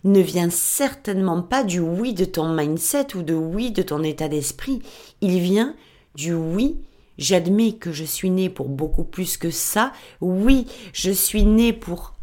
ne 0.04 0.20
vient 0.20 0.50
certainement 0.50 1.42
pas 1.42 1.64
du 1.64 1.80
oui 1.80 2.14
de 2.14 2.24
ton 2.24 2.52
mindset 2.54 3.16
ou 3.16 3.22
de 3.22 3.34
oui 3.34 3.70
de 3.70 3.82
ton 3.82 4.02
état 4.02 4.28
d'esprit. 4.28 4.80
Il 5.20 5.38
vient 5.40 5.74
du 6.14 6.34
oui 6.34 6.78
J'admets 7.18 7.72
que 7.72 7.92
je 7.92 8.04
suis 8.04 8.30
né 8.30 8.48
pour 8.48 8.68
beaucoup 8.68 9.04
plus 9.04 9.36
que 9.36 9.50
ça. 9.50 9.92
Oui, 10.20 10.66
je 10.92 11.10
suis 11.10 11.42
né 11.42 11.72
pour 11.72 12.14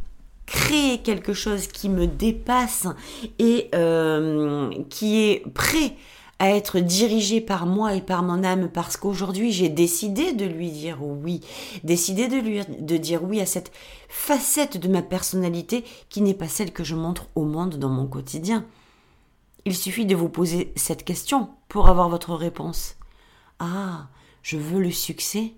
créer 0.45 0.99
quelque 0.99 1.33
chose 1.33 1.67
qui 1.67 1.89
me 1.89 2.07
dépasse 2.07 2.87
et 3.37 3.69
euh, 3.75 4.71
qui 4.89 5.21
est 5.23 5.43
prêt 5.53 5.95
à 6.39 6.49
être 6.49 6.79
dirigé 6.79 7.39
par 7.39 7.65
moi 7.65 7.95
et 7.95 8.01
par 8.01 8.23
mon 8.23 8.43
âme 8.43 8.69
parce 8.69 8.97
qu'aujourd'hui 8.97 9.51
j'ai 9.51 9.69
décidé 9.69 10.33
de 10.33 10.45
lui 10.45 10.69
dire 10.69 10.97
oui, 11.01 11.41
décidé 11.83 12.27
de 12.27 12.37
lui 12.37 12.99
dire 12.99 13.23
oui 13.23 13.39
à 13.39 13.45
cette 13.45 13.71
facette 14.09 14.77
de 14.77 14.87
ma 14.87 15.01
personnalité 15.01 15.85
qui 16.09 16.21
n'est 16.21 16.33
pas 16.33 16.47
celle 16.47 16.73
que 16.73 16.83
je 16.83 16.95
montre 16.95 17.27
au 17.35 17.45
monde 17.45 17.77
dans 17.77 17.89
mon 17.89 18.07
quotidien. 18.07 18.65
Il 19.65 19.75
suffit 19.75 20.05
de 20.05 20.15
vous 20.15 20.29
poser 20.29 20.73
cette 20.75 21.03
question 21.03 21.49
pour 21.69 21.87
avoir 21.87 22.09
votre 22.09 22.35
réponse. 22.35 22.95
Ah, 23.59 24.07
je 24.43 24.57
veux 24.57 24.79
le 24.79 24.91
succès 24.91 25.53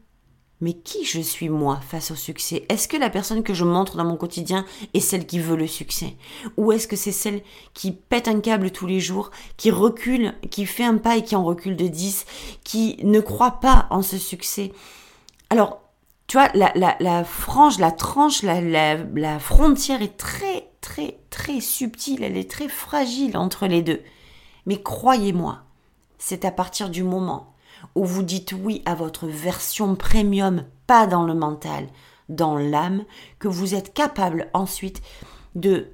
mais 0.62 0.74
qui 0.74 1.06
je 1.06 1.20
suis 1.20 1.50
moi 1.50 1.80
face 1.88 2.12
au 2.12 2.16
succès? 2.16 2.66
Est-ce 2.70 2.88
que 2.88 2.98
la 2.98 3.10
personne 3.10 3.44
que 3.44 3.54
je 3.54 3.64
montre 3.64 3.98
dans 3.98 4.06
mon 4.06 4.18
quotidien 4.18 4.66
est 4.94 5.00
celle 5.00 5.26
qui 5.26 5.40
veut 5.40 5.56
le 5.56 5.68
succès? 5.68 6.16
Ou 6.58 6.72
est-ce 6.72 6.88
que 6.88 6.96
c'est 6.96 7.12
celle 7.12 7.42
qui 7.74 7.92
pète 7.92 8.28
un 8.28 8.40
câble 8.40 8.72
tous 8.72 8.88
les 8.88 9.00
jours, 9.00 9.32
qui 9.58 9.72
recule, 9.72 10.34
qui 10.50 10.66
fait 10.66 10.84
un 10.84 10.98
pas 10.98 11.18
et 11.18 11.24
qui 11.24 11.36
en 11.36 11.44
recule 11.44 11.76
de 11.76 11.88
10, 11.88 12.26
qui 12.64 12.98
ne 13.04 13.20
croit 13.20 13.60
pas 13.60 13.88
en 13.90 14.02
ce 14.02 14.18
succès? 14.18 14.72
Alors, 15.50 15.82
tu 16.28 16.38
vois, 16.38 16.50
la, 16.54 17.24
frange, 17.24 17.80
la 17.80 17.92
tranche, 17.92 18.44
la 18.44 19.40
frontière 19.40 20.02
est 20.02 20.18
très, 20.18 20.68
très, 20.82 21.20
très 21.30 21.62
subtile, 21.62 22.24
elle 22.24 22.38
est 22.38 22.50
très 22.50 22.68
fragile 22.68 23.38
entre 23.38 23.68
les 23.68 23.82
deux. 23.82 24.02
Mais 24.66 24.82
croyez-moi, 24.82 25.60
c'est 26.18 26.44
à 26.44 26.52
partir 26.52 26.90
du 26.90 27.04
moment 27.04 27.54
où 27.96 28.06
vous 28.06 28.24
dites 28.24 28.54
oui 28.54 28.82
à 28.86 28.96
votre 28.96 29.28
version 29.28 29.96
premium, 29.96 30.64
pas 30.86 31.08
dans 31.08 31.24
le 31.24 31.34
mental, 31.34 31.88
dans 32.30 32.58
l'âme, 32.58 33.06
que 33.40 33.48
vous 33.48 33.76
êtes 33.76 33.94
capable 33.94 34.50
ensuite 34.54 35.02
de 35.56 35.92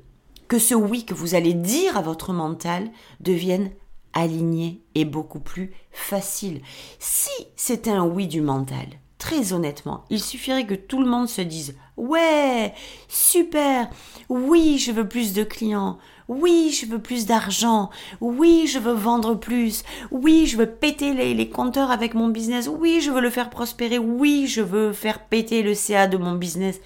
que 0.48 0.60
ce 0.60 0.76
oui 0.76 1.06
que 1.06 1.14
vous 1.14 1.36
allez 1.36 1.54
dire 1.54 1.98
à 1.98 2.02
votre 2.02 2.34
mental 2.34 2.92
devienne 3.20 3.72
aligné 4.14 4.84
et 4.94 5.06
beaucoup 5.06 5.40
plus 5.40 5.74
facile. 5.92 6.62
Si 7.00 7.32
c'était 7.56 7.92
un 7.92 8.06
oui 8.06 8.28
du 8.28 8.42
mental, 8.42 8.88
très 9.18 9.54
honnêtement, 9.54 10.06
il 10.10 10.22
suffirait 10.22 10.68
que 10.68 10.76
tout 10.76 11.02
le 11.02 11.10
monde 11.10 11.28
se 11.28 11.42
dise 11.42 11.76
Ouais, 11.96 12.74
super, 13.08 13.90
oui, 14.30 14.80
je 14.80 14.92
veux 14.92 15.08
plus 15.08 15.34
de 15.34 15.44
clients, 15.44 16.00
oui, 16.28 16.72
je 16.72 16.86
veux 16.86 17.00
plus 17.00 17.26
d'argent. 17.26 17.90
Oui, 18.22 18.66
je 18.68 18.80
veux 18.80 18.94
vendre 18.94 19.36
plus. 19.36 19.84
Oui, 20.12 20.46
je 20.48 20.58
veux 20.58 20.70
péter 20.70 21.14
les, 21.14 21.50
compteurs 21.50 21.92
avec 21.92 22.14
mon 22.14 22.30
business. 22.30 22.70
Oui, 22.70 23.02
je 23.02 23.12
veux 23.12 23.22
le 23.22 23.30
faire 23.30 23.50
prospérer. 23.50 23.98
Oui, 23.98 24.48
je 24.48 24.62
veux 24.62 24.94
faire 24.94 25.26
péter 25.26 25.62
le 25.64 25.74
CA 25.74 26.08
de 26.08 26.18
mon 26.18 26.34
business. 26.34 26.80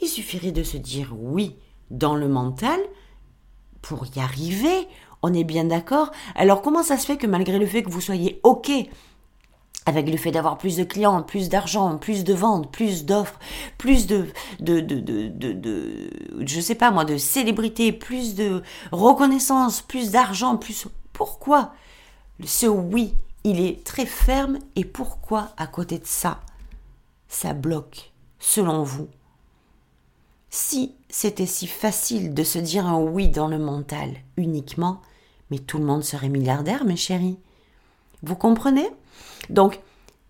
Il 0.00 0.08
suffirait 0.08 0.52
de 0.52 0.62
se 0.62 0.76
dire 0.76 1.14
oui 1.18 1.56
dans 1.90 2.14
le 2.14 2.28
mental 2.28 2.78
pour 3.82 4.06
y 4.16 4.20
arriver. 4.20 4.88
On 5.22 5.34
est 5.34 5.44
bien 5.44 5.64
d'accord 5.64 6.12
Alors 6.34 6.62
comment 6.62 6.82
ça 6.82 6.96
se 6.96 7.04
fait 7.04 7.16
que 7.16 7.26
malgré 7.26 7.58
le 7.58 7.66
fait 7.66 7.82
que 7.82 7.90
vous 7.90 8.00
soyez 8.00 8.40
OK 8.44 8.70
avec 9.88 10.08
le 10.08 10.16
fait 10.16 10.30
d'avoir 10.30 10.58
plus 10.58 10.76
de 10.76 10.84
clients, 10.84 11.22
plus 11.22 11.48
d'argent, 11.48 11.96
plus 11.96 12.22
de 12.22 12.34
ventes, 12.34 12.70
plus 12.70 13.06
d'offres, 13.06 13.38
plus 13.78 14.06
de, 14.06 14.26
de, 14.60 14.80
de, 14.80 15.00
de, 15.00 15.52
de, 15.52 16.10
je 16.46 16.60
sais 16.60 16.74
pas 16.74 16.90
moi, 16.90 17.04
de 17.04 17.16
célébrité, 17.16 17.92
plus 17.92 18.34
de 18.34 18.62
reconnaissance, 18.92 19.80
plus 19.80 20.10
d'argent, 20.10 20.56
plus, 20.56 20.86
pourquoi 21.12 21.72
ce 22.44 22.66
oui, 22.66 23.14
il 23.44 23.60
est 23.60 23.82
très 23.82 24.06
ferme 24.06 24.58
et 24.76 24.84
pourquoi 24.84 25.48
à 25.56 25.66
côté 25.66 25.98
de 25.98 26.06
ça, 26.06 26.40
ça 27.28 27.54
bloque, 27.54 28.12
selon 28.38 28.82
vous? 28.82 29.08
Si 30.50 30.94
c'était 31.08 31.46
si 31.46 31.66
facile 31.66 32.34
de 32.34 32.44
se 32.44 32.58
dire 32.58 32.86
un 32.86 32.98
oui 32.98 33.28
dans 33.28 33.48
le 33.48 33.58
mental 33.58 34.10
uniquement, 34.36 35.00
mais 35.50 35.58
tout 35.58 35.78
le 35.78 35.84
monde 35.84 36.04
serait 36.04 36.28
milliardaire, 36.28 36.84
mes 36.84 36.96
chéris. 36.96 37.38
Vous 38.22 38.36
comprenez? 38.36 38.88
Donc, 39.50 39.80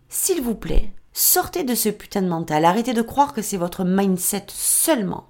s'il 0.09 0.40
vous 0.40 0.54
plaît, 0.54 0.92
sortez 1.12 1.64
de 1.64 1.75
ce 1.75 1.88
putain 1.88 2.23
de 2.23 2.28
mental. 2.28 2.64
Arrêtez 2.64 2.95
de 2.95 3.02
croire 3.02 3.33
que 3.33 3.42
c'est 3.42 3.57
votre 3.57 3.85
mindset 3.85 4.47
seulement 4.49 5.28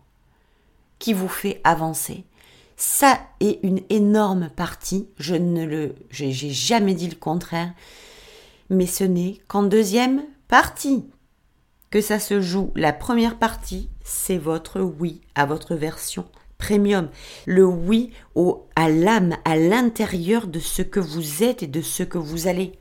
qui 0.98 1.12
vous 1.12 1.28
fait 1.28 1.60
avancer. 1.64 2.24
Ça 2.76 3.18
est 3.40 3.58
une 3.62 3.80
énorme 3.88 4.50
partie. 4.54 5.08
Je 5.18 5.34
ne 5.34 5.64
le, 5.64 5.94
j'ai 6.10 6.32
jamais 6.32 6.94
dit 6.94 7.08
le 7.08 7.16
contraire. 7.16 7.72
Mais 8.70 8.86
ce 8.86 9.04
n'est 9.04 9.40
qu'en 9.48 9.62
deuxième 9.62 10.24
partie 10.46 11.04
que 11.90 12.00
ça 12.00 12.20
se 12.20 12.40
joue. 12.40 12.70
La 12.76 12.92
première 12.92 13.38
partie, 13.38 13.88
c'est 14.04 14.36
votre 14.36 14.80
oui 14.80 15.22
à 15.34 15.46
votre 15.46 15.74
version 15.74 16.26
premium. 16.58 17.08
Le 17.46 17.64
oui 17.64 18.10
au, 18.34 18.68
à 18.76 18.90
l'âme, 18.90 19.36
à 19.44 19.56
l'intérieur 19.56 20.46
de 20.46 20.58
ce 20.58 20.82
que 20.82 21.00
vous 21.00 21.42
êtes 21.42 21.62
et 21.62 21.68
de 21.68 21.80
ce 21.80 22.02
que 22.02 22.18
vous 22.18 22.48
allez 22.48 22.77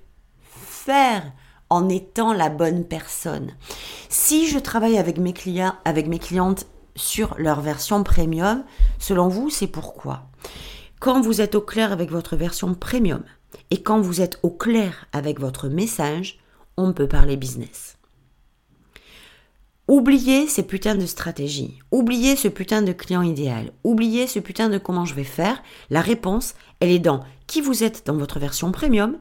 en 1.70 1.90
étant 1.90 2.34
la 2.34 2.50
bonne 2.50 2.86
personne. 2.86 3.52
Si 4.10 4.48
je 4.48 4.60
travaille 4.60 4.98
avec 4.98 5.18
mes 5.18 5.34
clients, 5.34 5.76
avec 5.86 6.08
mes 6.08 6.20
clientes 6.20 6.66
sur 6.96 7.36
leur 7.38 7.62
version 7.62 8.04
premium, 8.04 8.64
selon 9.00 9.28
vous, 9.28 9.50
c'est 9.50 9.68
pourquoi? 9.68 10.24
Quand 11.00 11.22
vous 11.22 11.42
êtes 11.42 11.56
au 11.56 11.62
clair 11.62 11.92
avec 11.92 12.10
votre 12.10 12.36
version 12.36 12.74
premium 12.74 13.24
et 13.70 13.84
quand 13.84 14.00
vous 14.00 14.22
êtes 14.22 14.40
au 14.44 14.50
clair 14.50 15.06
avec 15.14 15.40
votre 15.40 15.68
message, 15.68 16.40
on 16.78 16.94
peut 16.94 17.08
parler 17.08 17.38
business. 17.38 17.98
Oubliez 19.88 20.48
ces 20.48 20.64
putains 20.64 20.96
de 20.96 21.06
stratégies. 21.06 21.80
Oubliez 21.92 22.36
ce 22.36 22.50
putain 22.50 22.82
de 22.82 22.92
client 22.92 23.22
idéal. 23.22 23.72
Oubliez 23.86 24.28
ce 24.28 24.40
putain 24.40 24.68
de 24.68 24.78
comment 24.78 25.06
je 25.06 25.14
vais 25.14 25.24
faire. 25.24 25.64
La 25.90 26.02
réponse, 26.02 26.56
elle 26.82 26.90
est 26.90 27.00
dans 27.00 27.22
qui 27.46 27.62
vous 27.62 27.86
êtes 27.86 28.06
dans 28.06 28.18
votre 28.18 28.38
version 28.38 28.74
premium 28.74 29.18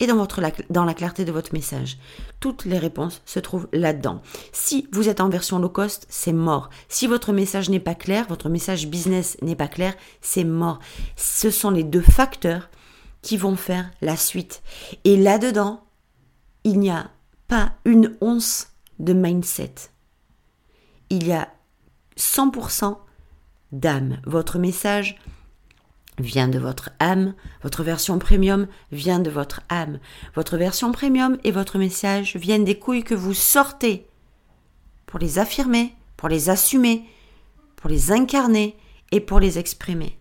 et 0.00 0.06
dans, 0.06 0.16
votre, 0.16 0.40
dans 0.70 0.84
la 0.84 0.94
clarté 0.94 1.24
de 1.24 1.32
votre 1.32 1.52
message. 1.52 1.98
Toutes 2.40 2.64
les 2.64 2.78
réponses 2.78 3.22
se 3.24 3.38
trouvent 3.38 3.68
là-dedans. 3.72 4.22
Si 4.52 4.88
vous 4.92 5.08
êtes 5.08 5.20
en 5.20 5.28
version 5.28 5.58
low 5.58 5.68
cost, 5.68 6.06
c'est 6.08 6.32
mort. 6.32 6.70
Si 6.88 7.06
votre 7.06 7.32
message 7.32 7.70
n'est 7.70 7.78
pas 7.78 7.94
clair, 7.94 8.26
votre 8.28 8.48
message 8.48 8.88
business 8.88 9.36
n'est 9.42 9.56
pas 9.56 9.68
clair, 9.68 9.94
c'est 10.20 10.44
mort. 10.44 10.80
Ce 11.16 11.50
sont 11.50 11.70
les 11.70 11.84
deux 11.84 12.00
facteurs 12.00 12.70
qui 13.22 13.36
vont 13.36 13.56
faire 13.56 13.90
la 14.00 14.16
suite. 14.16 14.62
Et 15.04 15.16
là-dedans, 15.16 15.84
il 16.64 16.80
n'y 16.80 16.90
a 16.90 17.10
pas 17.46 17.72
une 17.84 18.16
once 18.20 18.68
de 18.98 19.12
mindset 19.12 19.74
il 21.10 21.26
y 21.26 21.32
a 21.32 21.48
100% 22.16 22.96
d'âme. 23.72 24.20
Votre 24.24 24.58
message 24.58 25.18
vient 26.20 26.48
de 26.48 26.58
votre 26.58 26.90
âme, 26.98 27.34
votre 27.62 27.82
version 27.82 28.18
premium 28.18 28.66
vient 28.92 29.18
de 29.18 29.30
votre 29.30 29.60
âme. 29.68 29.98
Votre 30.34 30.56
version 30.56 30.92
premium 30.92 31.38
et 31.44 31.50
votre 31.50 31.78
message 31.78 32.36
viennent 32.36 32.64
des 32.64 32.78
couilles 32.78 33.04
que 33.04 33.14
vous 33.14 33.34
sortez 33.34 34.06
pour 35.06 35.18
les 35.18 35.38
affirmer, 35.38 35.94
pour 36.16 36.28
les 36.28 36.50
assumer, 36.50 37.04
pour 37.76 37.90
les 37.90 38.12
incarner 38.12 38.76
et 39.12 39.20
pour 39.20 39.40
les 39.40 39.58
exprimer. 39.58 40.18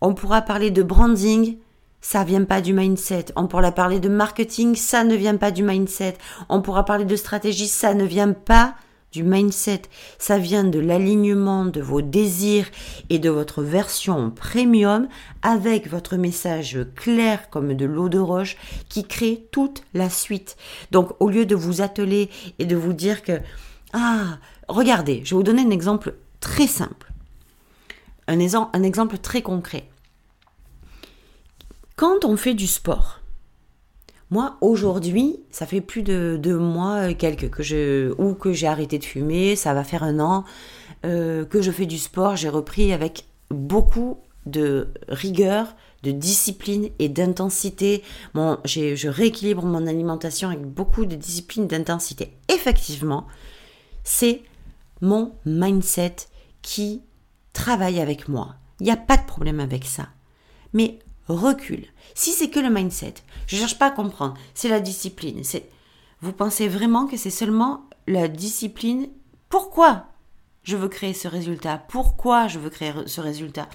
On 0.00 0.14
pourra 0.14 0.42
parler 0.42 0.70
de 0.70 0.82
branding, 0.82 1.58
ça 2.00 2.22
vient 2.24 2.44
pas 2.44 2.60
du 2.60 2.72
mindset. 2.72 3.26
On 3.34 3.48
pourra 3.48 3.72
parler 3.72 3.98
de 3.98 4.08
marketing, 4.08 4.76
ça 4.76 5.02
ne 5.02 5.16
vient 5.16 5.36
pas 5.36 5.50
du 5.50 5.62
mindset. 5.62 6.16
On 6.48 6.62
pourra 6.62 6.84
parler 6.84 7.04
de 7.04 7.16
stratégie, 7.16 7.68
ça 7.68 7.94
ne 7.94 8.04
vient 8.04 8.32
pas 8.32 8.76
du 9.12 9.22
mindset, 9.22 9.82
ça 10.18 10.38
vient 10.38 10.64
de 10.64 10.78
l'alignement 10.78 11.64
de 11.64 11.80
vos 11.80 12.02
désirs 12.02 12.66
et 13.08 13.18
de 13.18 13.30
votre 13.30 13.62
version 13.62 14.30
premium 14.30 15.08
avec 15.42 15.88
votre 15.88 16.16
message 16.16 16.78
clair 16.94 17.48
comme 17.50 17.74
de 17.74 17.86
l'eau 17.86 18.08
de 18.08 18.18
roche 18.18 18.56
qui 18.88 19.04
crée 19.04 19.46
toute 19.50 19.82
la 19.94 20.10
suite. 20.10 20.56
Donc 20.90 21.12
au 21.20 21.30
lieu 21.30 21.46
de 21.46 21.54
vous 21.54 21.80
atteler 21.80 22.28
et 22.58 22.66
de 22.66 22.76
vous 22.76 22.92
dire 22.92 23.22
que 23.22 23.40
ah, 23.92 24.38
regardez, 24.68 25.22
je 25.24 25.30
vais 25.30 25.36
vous 25.36 25.42
donner 25.42 25.62
un 25.62 25.70
exemple 25.70 26.14
très 26.40 26.66
simple. 26.66 27.10
Un, 28.26 28.40
exemple 28.82 29.16
très 29.16 29.40
concret. 29.40 29.88
Quand 31.96 32.26
on 32.26 32.36
fait 32.36 32.52
du 32.52 32.66
sport, 32.66 33.17
moi, 34.30 34.58
aujourd'hui, 34.60 35.36
ça 35.50 35.66
fait 35.66 35.80
plus 35.80 36.02
de 36.02 36.38
deux 36.40 36.58
mois, 36.58 37.14
quelques, 37.14 37.50
que 37.50 37.62
je, 37.62 38.12
ou 38.20 38.34
que 38.34 38.52
j'ai 38.52 38.66
arrêté 38.66 38.98
de 38.98 39.04
fumer, 39.04 39.56
ça 39.56 39.72
va 39.72 39.84
faire 39.84 40.02
un 40.02 40.20
an, 40.20 40.44
euh, 41.06 41.44
que 41.44 41.62
je 41.62 41.70
fais 41.70 41.86
du 41.86 41.98
sport, 41.98 42.36
j'ai 42.36 42.50
repris 42.50 42.92
avec 42.92 43.24
beaucoup 43.50 44.18
de 44.44 44.88
rigueur, 45.08 45.74
de 46.02 46.10
discipline 46.10 46.90
et 46.98 47.08
d'intensité. 47.08 48.02
Je 48.34 49.08
rééquilibre 49.08 49.64
mon 49.64 49.86
alimentation 49.86 50.48
avec 50.48 50.62
beaucoup 50.62 51.06
de 51.06 51.16
discipline, 51.16 51.66
d'intensité. 51.66 52.32
Effectivement, 52.52 53.26
c'est 54.04 54.42
mon 55.00 55.32
mindset 55.44 56.16
qui 56.62 57.02
travaille 57.52 58.00
avec 58.00 58.28
moi. 58.28 58.54
Il 58.80 58.84
n'y 58.84 58.92
a 58.92 58.96
pas 58.96 59.16
de 59.16 59.26
problème 59.26 59.60
avec 59.60 59.84
ça. 59.84 60.08
Mais 60.72 60.98
recule. 61.28 61.86
Si 62.14 62.32
c'est 62.32 62.50
que 62.50 62.60
le 62.60 62.70
mindset, 62.70 63.14
je 63.46 63.56
cherche 63.56 63.78
pas 63.78 63.86
à 63.86 63.90
comprendre, 63.90 64.34
c'est 64.54 64.68
la 64.68 64.80
discipline. 64.80 65.44
C'est 65.44 65.68
vous 66.20 66.32
pensez 66.32 66.66
vraiment 66.66 67.06
que 67.06 67.16
c'est 67.16 67.30
seulement 67.30 67.84
la 68.08 68.26
discipline? 68.26 69.08
Pourquoi 69.48 70.06
je 70.64 70.76
veux 70.76 70.88
créer 70.88 71.14
ce 71.14 71.28
résultat? 71.28 71.78
Pourquoi 71.88 72.48
je 72.48 72.58
veux 72.58 72.70
créer 72.70 72.92
ce 73.06 73.20
résultat? 73.20 73.68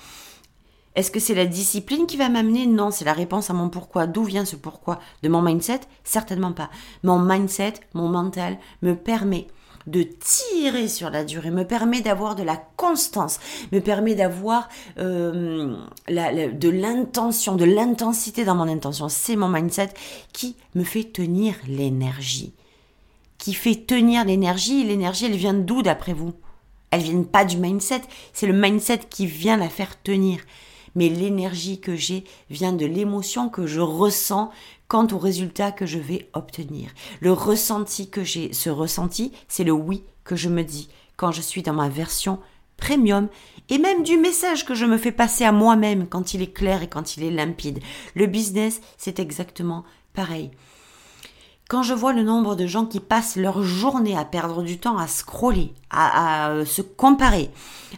Est-ce 0.96 1.10
que 1.10 1.20
c'est 1.20 1.34
la 1.34 1.46
discipline 1.46 2.06
qui 2.06 2.18
va 2.18 2.30
m'amener? 2.30 2.68
Non, 2.68 2.92
c'est 2.92 3.06
la 3.06 3.14
réponse 3.14 3.50
à 3.50 3.54
mon 3.54 3.70
pourquoi. 3.70 4.08
D'où 4.08 4.24
vient 4.24 4.46
ce 4.46 4.56
pourquoi 4.56 5.00
De 5.24 5.30
mon 5.30 5.42
mindset? 5.42 5.82
Certainement 6.04 6.52
pas. 6.52 6.70
Mon 7.02 7.18
mindset, 7.18 7.76
mon 7.94 8.10
mental 8.10 8.60
me 8.82 8.96
permet 8.96 9.48
de 9.88 10.04
tirer 10.04 10.88
sur 10.88 11.10
la 11.10 11.24
durée, 11.24 11.52
me 11.52 11.66
permet 11.66 12.02
d'avoir 12.02 12.36
de 12.36 12.44
la 12.44 12.58
constance, 12.78 13.40
me 13.72 13.80
permet 13.80 14.16
d'avoir 14.16 14.70
euh, 14.98 15.76
de 16.08 16.70
l'intention, 16.70 17.56
de 17.56 17.66
l'intensité 17.66 18.46
dans 18.46 18.56
mon 18.56 18.68
intention. 18.68 19.10
C'est 19.10 19.36
mon 19.36 19.50
mindset 19.50 19.90
qui 20.32 20.56
me 20.76 20.84
fait 20.84 21.04
tenir 21.04 21.56
l'énergie. 21.68 22.54
Qui 23.38 23.54
fait 23.54 23.86
tenir 23.86 24.26
l'énergie. 24.26 24.84
L'énergie, 24.84 25.26
elle 25.26 25.36
vient 25.36 25.54
d'où 25.54 25.82
d'après 25.82 26.14
vous? 26.14 26.34
Elle 26.92 27.02
vient 27.02 27.24
pas 27.24 27.44
du 27.44 27.58
mindset. 27.58 28.02
C'est 28.34 28.48
le 28.48 28.54
mindset 28.54 29.00
qui 29.10 29.26
vient 29.26 29.58
la 29.58 29.70
faire 29.70 30.02
tenir 30.02 30.40
mais 30.96 31.10
l'énergie 31.10 31.80
que 31.80 31.96
j'ai 31.96 32.24
vient 32.50 32.74
de 32.74 32.86
l'émotion 32.86 33.50
que 33.50 33.66
je 33.66 33.82
ressens 33.82 34.52
quant 34.88 35.08
au 35.12 35.18
résultat 35.18 35.72
que 35.72 35.86
je 35.86 36.00
vais 36.00 36.30
obtenir. 36.34 36.90
Le 37.20 37.32
ressenti 37.32 38.10
que 38.10 38.24
j'ai, 38.24 38.54
ce 38.54 38.70
ressenti, 38.70 39.32
c'est 39.48 39.64
le 39.64 39.72
oui 39.72 40.04
que 40.24 40.36
je 40.36 40.50
me 40.50 40.64
dis 40.64 40.90
quand 41.18 41.32
je 41.32 41.42
suis 41.42 41.64
dans 41.64 41.74
ma 41.74 41.90
version 41.90 42.40
premium 42.78 43.28
et 43.70 43.78
même 43.78 44.04
du 44.04 44.18
message 44.18 44.66
que 44.66 44.76
je 44.76 44.86
me 44.86 44.98
fais 44.98 45.12
passer 45.12 45.46
à 45.46 45.52
moi-même 45.52 46.08
quand 46.08 46.34
il 46.34 46.42
est 46.42 46.54
clair 46.54 46.84
et 46.84 46.90
quand 46.90 47.18
il 47.18 47.24
est 47.24 47.32
limpide. 47.32 47.80
Le 48.14 48.28
business, 48.28 48.82
c'est 48.98 49.20
exactement 49.20 49.84
pareil. 50.14 50.52
Quand 51.70 51.82
je 51.82 51.94
vois 51.94 52.14
le 52.14 52.24
nombre 52.24 52.56
de 52.56 52.68
gens 52.68 52.86
qui 52.86 53.00
passent 53.00 53.36
leur 53.36 53.64
journée 53.64 54.18
à 54.18 54.26
perdre 54.26 54.64
du 54.64 54.80
temps 54.80 54.98
à 54.98 55.08
scroller, 55.08 55.74
à, 55.90 56.50
euh, 56.50 56.66
se 56.66 56.82
comparer, 56.82 57.50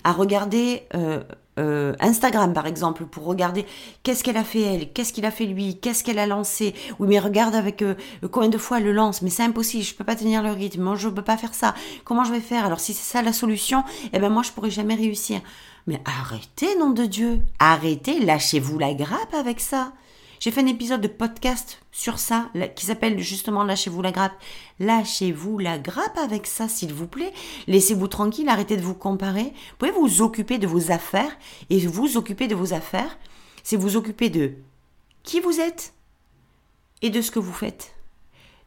à 0.04 0.14
regarder 0.14 0.84
euh, 0.94 1.24
euh, 1.58 1.94
Instagram 2.00 2.54
par 2.54 2.68
exemple 2.68 3.06
pour 3.06 3.26
regarder 3.26 3.66
qu'est-ce 4.04 4.24
qu'elle 4.24 4.38
a 4.38 4.44
fait 4.44 4.62
elle, 4.62 4.92
qu'est-ce 4.92 5.14
qu'il 5.14 5.26
a 5.26 5.32
fait 5.32 5.46
lui, 5.46 5.80
qu'est-ce 5.80 6.04
qu'elle 6.04 6.20
a 6.20 6.26
lancé. 6.26 6.74
Oui 7.00 7.08
mais 7.08 7.20
regarde 7.20 7.56
avec 7.56 7.82
euh, 7.82 7.96
combien 8.32 8.50
de 8.50 8.58
fois 8.58 8.78
elle 8.78 8.86
le 8.86 8.92
lance, 8.92 9.22
mais 9.22 9.30
c'est 9.30 9.44
impossible, 9.44 9.84
je 9.84 9.96
peux 9.96 10.04
pas 10.04 10.16
tenir 10.16 10.44
le 10.44 10.52
rythme, 10.52 10.82
moi 10.82 10.96
je 10.96 11.10
peux 11.10 11.22
pas 11.22 11.38
faire 11.38 11.54
ça. 11.54 11.74
Comment 12.04 12.24
je 12.24 12.32
vais 12.32 12.42
faire? 12.42 12.66
Alors 12.66 12.80
si 12.80 12.94
c'est 12.94 13.12
ça 13.12 13.22
la 13.22 13.34
solution, 13.34 13.84
eh 14.14 14.20
ben 14.20 14.30
moi 14.30 14.44
je 14.44 14.52
pourrais 14.52 14.70
jamais 14.72 14.96
réussir. 14.96 15.42
Mais 15.88 16.02
arrêtez 16.06 16.78
nom 16.80 16.90
de 16.90 17.06
Dieu, 17.06 17.42
arrêtez, 17.60 18.20
lâchez-vous 18.20 18.80
la 18.80 18.94
grappe 18.94 19.34
avec 19.34 19.60
ça. 19.60 19.92
J'ai 20.40 20.52
fait 20.52 20.62
un 20.62 20.68
épisode 20.68 21.02
de 21.02 21.08
podcast 21.08 21.82
sur 21.92 22.20
ça 22.20 22.50
qui 22.76 22.86
s'appelle 22.86 23.20
justement 23.20 23.64
Lâchez-vous 23.64 24.02
la 24.02 24.12
grappe. 24.12 24.34
Lâchez-vous 24.80 25.58
la 25.60 25.80
grappe 25.80 26.18
avec 26.18 26.46
ça, 26.46 26.68
s'il 26.68 26.94
vous 26.94 27.08
plaît. 27.08 27.34
Laissez-vous 27.68 28.08
tranquille, 28.08 28.50
arrêtez 28.50 28.78
de 28.78 28.82
vous 28.82 28.94
comparer. 28.94 29.44
Vous 29.44 29.76
pouvez 29.80 29.92
vous 29.92 30.22
occuper 30.22 30.58
de 30.58 30.68
vos 30.68 30.92
affaires 30.92 31.38
et 31.70 31.80
vous 31.80 32.18
occuper 32.18 32.48
de 32.48 32.56
vos 32.56 32.74
affaires, 32.74 33.18
c'est 33.64 33.78
vous 33.78 33.96
occuper 33.96 34.30
de 34.30 34.54
qui 35.24 35.40
vous 35.40 35.60
êtes 35.60 35.94
et 37.02 37.10
de 37.10 37.22
ce 37.22 37.32
que 37.32 37.40
vous 37.40 37.54
faites. 37.54 37.96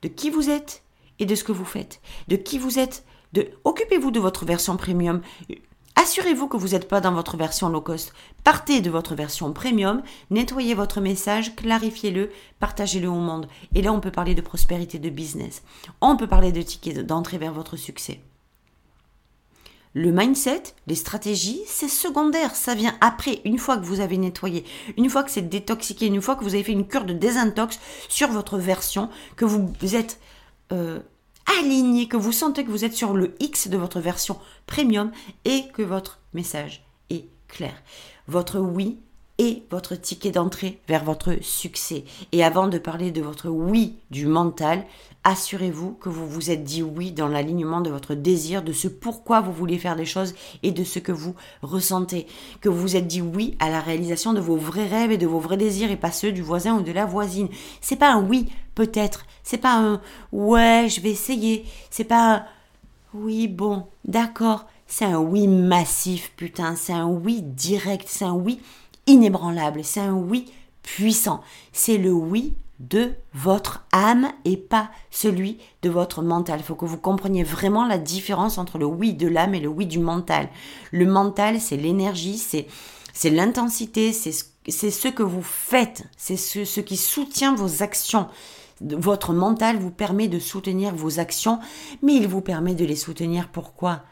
De 0.02 0.08
qui 0.08 0.30
vous 0.30 0.50
êtes 0.50 0.82
et 1.18 1.26
de 1.26 1.34
ce 1.34 1.44
que 1.44 1.52
vous 1.52 1.64
faites. 1.64 2.00
De 2.28 2.36
qui 2.36 2.58
vous 2.58 2.78
êtes. 2.78 3.04
Occupez-vous 3.64 4.10
de 4.10 4.20
votre 4.20 4.44
version 4.46 4.76
premium. 4.76 5.20
Assurez-vous 6.00 6.46
que 6.46 6.56
vous 6.56 6.68
n'êtes 6.68 6.86
pas 6.86 7.00
dans 7.00 7.12
votre 7.12 7.36
version 7.36 7.68
low 7.68 7.80
cost. 7.80 8.12
Partez 8.44 8.80
de 8.80 8.88
votre 8.88 9.16
version 9.16 9.52
premium, 9.52 10.00
nettoyez 10.30 10.74
votre 10.74 11.00
message, 11.00 11.56
clarifiez-le, 11.56 12.30
partagez-le 12.60 13.08
au 13.08 13.16
monde. 13.16 13.48
Et 13.74 13.82
là, 13.82 13.92
on 13.92 13.98
peut 13.98 14.12
parler 14.12 14.36
de 14.36 14.40
prospérité 14.40 15.00
de 15.00 15.10
business. 15.10 15.64
On 16.00 16.16
peut 16.16 16.28
parler 16.28 16.52
de 16.52 16.62
tickets 16.62 17.04
d'entrée 17.04 17.38
vers 17.38 17.52
votre 17.52 17.76
succès. 17.76 18.20
Le 19.92 20.12
mindset, 20.12 20.62
les 20.86 20.94
stratégies, 20.94 21.62
c'est 21.66 21.88
secondaire. 21.88 22.54
Ça 22.54 22.76
vient 22.76 22.96
après, 23.00 23.40
une 23.44 23.58
fois 23.58 23.76
que 23.76 23.84
vous 23.84 23.98
avez 23.98 24.18
nettoyé, 24.18 24.64
une 24.96 25.10
fois 25.10 25.24
que 25.24 25.32
c'est 25.32 25.48
détoxiqué, 25.48 26.06
une 26.06 26.22
fois 26.22 26.36
que 26.36 26.44
vous 26.44 26.54
avez 26.54 26.62
fait 26.62 26.70
une 26.70 26.86
cure 26.86 27.06
de 27.06 27.12
désintox 27.12 27.80
sur 28.08 28.28
votre 28.28 28.56
version, 28.56 29.08
que 29.34 29.44
vous 29.44 29.96
êtes 29.96 30.20
euh, 30.70 31.00
aligné, 31.58 32.08
que 32.08 32.16
vous 32.16 32.32
sentez 32.32 32.64
que 32.64 32.70
vous 32.70 32.84
êtes 32.84 32.94
sur 32.94 33.14
le 33.14 33.34
X 33.40 33.68
de 33.68 33.76
votre 33.76 34.00
version 34.00 34.38
premium 34.66 35.10
et 35.44 35.68
que 35.72 35.82
votre 35.82 36.20
message 36.34 36.84
est 37.10 37.26
clair. 37.48 37.74
Votre 38.26 38.58
oui 38.58 38.98
est 39.38 39.62
votre 39.70 39.94
ticket 39.94 40.32
d'entrée 40.32 40.80
vers 40.88 41.04
votre 41.04 41.36
succès. 41.42 42.04
Et 42.32 42.42
avant 42.44 42.68
de 42.68 42.78
parler 42.78 43.10
de 43.12 43.22
votre 43.22 43.48
oui 43.48 43.96
du 44.10 44.26
mental, 44.26 44.84
assurez-vous 45.24 45.92
que 45.92 46.08
vous 46.08 46.28
vous 46.28 46.50
êtes 46.50 46.64
dit 46.64 46.82
oui 46.82 47.12
dans 47.12 47.28
l'alignement 47.28 47.80
de 47.80 47.90
votre 47.90 48.14
désir, 48.14 48.62
de 48.62 48.72
ce 48.72 48.88
pourquoi 48.88 49.40
vous 49.40 49.52
voulez 49.52 49.78
faire 49.78 49.96
des 49.96 50.04
choses 50.04 50.34
et 50.62 50.72
de 50.72 50.84
ce 50.84 50.98
que 50.98 51.12
vous 51.12 51.34
ressentez. 51.62 52.26
Que 52.60 52.68
vous 52.68 52.80
vous 52.80 52.96
êtes 52.96 53.06
dit 53.06 53.22
oui 53.22 53.56
à 53.60 53.70
la 53.70 53.80
réalisation 53.80 54.32
de 54.32 54.40
vos 54.40 54.56
vrais 54.56 54.86
rêves 54.86 55.12
et 55.12 55.18
de 55.18 55.26
vos 55.26 55.40
vrais 55.40 55.56
désirs 55.56 55.90
et 55.90 55.96
pas 55.96 56.12
ceux 56.12 56.32
du 56.32 56.42
voisin 56.42 56.76
ou 56.76 56.82
de 56.82 56.92
la 56.92 57.06
voisine. 57.06 57.48
C'est 57.80 57.96
pas 57.96 58.12
un 58.12 58.22
oui 58.22 58.46
peut-être, 58.74 59.26
c'est 59.42 59.58
pas 59.58 59.76
un 59.76 60.00
ouais, 60.32 60.88
je 60.88 61.00
vais 61.00 61.10
essayer, 61.10 61.64
c'est 61.90 62.04
pas 62.04 62.34
un 62.34 62.44
oui, 63.14 63.48
bon, 63.48 63.86
d'accord, 64.04 64.66
c'est 64.86 65.06
un 65.06 65.18
oui 65.18 65.48
massif, 65.48 66.32
putain, 66.36 66.76
c'est 66.76 66.92
un 66.92 67.06
oui 67.06 67.40
direct, 67.42 68.06
c'est 68.06 68.26
un 68.26 68.34
oui 68.34 68.60
inébranlable, 69.08 69.82
c'est 69.82 70.00
un 70.00 70.14
oui 70.14 70.52
puissant. 70.82 71.40
C'est 71.72 71.98
le 71.98 72.12
oui 72.12 72.54
de 72.78 73.12
votre 73.34 73.84
âme 73.90 74.30
et 74.44 74.56
pas 74.56 74.90
celui 75.10 75.58
de 75.82 75.90
votre 75.90 76.22
mental. 76.22 76.60
Il 76.60 76.64
faut 76.64 76.76
que 76.76 76.84
vous 76.84 76.96
compreniez 76.96 77.42
vraiment 77.42 77.84
la 77.84 77.98
différence 77.98 78.56
entre 78.56 78.78
le 78.78 78.86
oui 78.86 79.14
de 79.14 79.26
l'âme 79.26 79.54
et 79.54 79.60
le 79.60 79.68
oui 79.68 79.86
du 79.86 79.98
mental. 79.98 80.48
Le 80.92 81.06
mental, 81.06 81.60
c'est 81.60 81.76
l'énergie, 81.76 82.38
c'est 82.38 82.66
c'est 83.12 83.30
l'intensité, 83.30 84.12
c'est 84.12 84.32
c'est 84.68 84.90
ce 84.92 85.08
que 85.08 85.24
vous 85.24 85.42
faites, 85.42 86.04
c'est 86.16 86.36
ce, 86.36 86.64
ce 86.64 86.80
qui 86.80 86.96
soutient 86.96 87.54
vos 87.54 87.82
actions. 87.82 88.28
Votre 88.80 89.32
mental 89.32 89.76
vous 89.78 89.90
permet 89.90 90.28
de 90.28 90.38
soutenir 90.38 90.94
vos 90.94 91.18
actions, 91.18 91.58
mais 92.02 92.14
il 92.14 92.28
vous 92.28 92.42
permet 92.42 92.74
de 92.74 92.84
les 92.84 92.94
soutenir 92.94 93.48
pourquoi? 93.48 94.02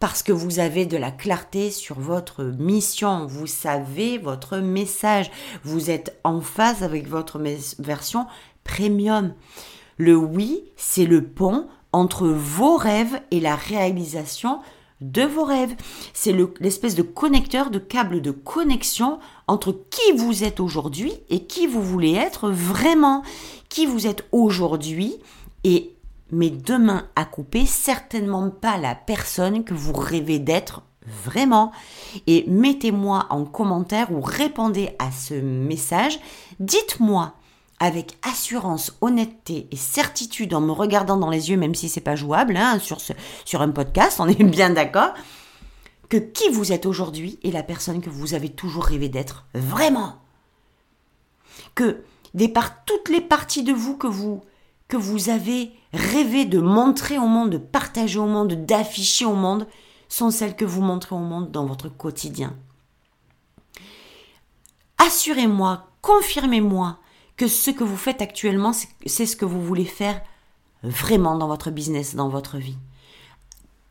Parce 0.00 0.22
que 0.22 0.32
vous 0.32 0.60
avez 0.60 0.86
de 0.86 0.96
la 0.96 1.10
clarté 1.10 1.70
sur 1.70 1.98
votre 1.98 2.44
mission, 2.44 3.26
vous 3.26 3.46
savez 3.46 4.18
votre 4.18 4.58
message, 4.58 5.30
vous 5.64 5.90
êtes 5.90 6.18
en 6.24 6.40
phase 6.40 6.82
avec 6.82 7.08
votre 7.08 7.40
version 7.78 8.26
premium. 8.64 9.34
Le 9.96 10.14
oui, 10.14 10.62
c'est 10.76 11.06
le 11.06 11.24
pont 11.24 11.66
entre 11.92 12.28
vos 12.28 12.76
rêves 12.76 13.20
et 13.30 13.40
la 13.40 13.56
réalisation 13.56 14.60
de 15.00 15.22
vos 15.22 15.44
rêves. 15.44 15.74
C'est 16.12 16.34
l'espèce 16.60 16.94
de 16.94 17.02
connecteur, 17.02 17.70
de 17.70 17.78
câble 17.78 18.20
de 18.20 18.30
connexion 18.30 19.18
entre 19.46 19.72
qui 19.90 20.12
vous 20.16 20.44
êtes 20.44 20.60
aujourd'hui 20.60 21.12
et 21.30 21.44
qui 21.44 21.66
vous 21.66 21.82
voulez 21.82 22.14
être 22.14 22.50
vraiment. 22.50 23.22
Qui 23.68 23.86
vous 23.86 24.06
êtes 24.06 24.26
aujourd'hui 24.32 25.16
et 25.64 25.97
mais 26.30 26.50
demain 26.50 27.06
à 27.16 27.24
couper, 27.24 27.66
certainement 27.66 28.50
pas 28.50 28.76
la 28.76 28.94
personne 28.94 29.64
que 29.64 29.74
vous 29.74 29.92
rêvez 29.92 30.38
d'être 30.38 30.82
vraiment. 31.06 31.72
Et 32.26 32.44
mettez-moi 32.48 33.26
en 33.30 33.44
commentaire 33.44 34.12
ou 34.12 34.20
répondez 34.20 34.90
à 34.98 35.10
ce 35.10 35.34
message. 35.34 36.18
Dites-moi 36.60 37.34
avec 37.80 38.18
assurance, 38.22 38.96
honnêteté 39.00 39.68
et 39.70 39.76
certitude 39.76 40.52
en 40.52 40.60
me 40.60 40.72
regardant 40.72 41.16
dans 41.16 41.30
les 41.30 41.50
yeux, 41.50 41.56
même 41.56 41.74
si 41.74 41.88
c'est 41.88 42.00
pas 42.00 42.16
jouable 42.16 42.56
hein, 42.56 42.78
sur, 42.80 43.00
ce, 43.00 43.12
sur 43.44 43.62
un 43.62 43.70
podcast, 43.70 44.18
on 44.20 44.26
est 44.28 44.42
bien 44.42 44.70
d'accord, 44.70 45.14
que 46.08 46.16
qui 46.16 46.48
vous 46.50 46.72
êtes 46.72 46.86
aujourd'hui 46.86 47.38
est 47.44 47.50
la 47.50 47.62
personne 47.62 48.00
que 48.00 48.10
vous 48.10 48.34
avez 48.34 48.48
toujours 48.48 48.84
rêvé 48.84 49.08
d'être 49.08 49.46
vraiment. 49.54 50.16
Que 51.74 52.02
des 52.34 52.48
par 52.48 52.84
toutes 52.84 53.08
les 53.08 53.20
parties 53.20 53.62
de 53.62 53.72
vous 53.72 53.96
que 53.96 54.06
vous 54.06 54.42
que 54.88 54.96
vous 54.96 55.28
avez 55.28 55.72
rêvé 55.92 56.46
de 56.46 56.58
montrer 56.58 57.18
au 57.18 57.26
monde, 57.26 57.50
de 57.50 57.58
partager 57.58 58.18
au 58.18 58.26
monde, 58.26 58.64
d'afficher 58.64 59.26
au 59.26 59.34
monde, 59.34 59.66
sont 60.08 60.30
celles 60.30 60.56
que 60.56 60.64
vous 60.64 60.80
montrez 60.80 61.14
au 61.14 61.20
monde 61.20 61.50
dans 61.50 61.66
votre 61.66 61.90
quotidien. 61.90 62.56
Assurez-moi, 64.96 65.86
confirmez-moi 66.00 66.98
que 67.36 67.46
ce 67.46 67.70
que 67.70 67.84
vous 67.84 67.96
faites 67.96 68.22
actuellement, 68.22 68.72
c'est 69.06 69.26
ce 69.26 69.36
que 69.36 69.44
vous 69.44 69.62
voulez 69.62 69.84
faire 69.84 70.20
vraiment 70.82 71.36
dans 71.36 71.48
votre 71.48 71.70
business, 71.70 72.14
dans 72.14 72.28
votre 72.28 72.56
vie. 72.56 72.78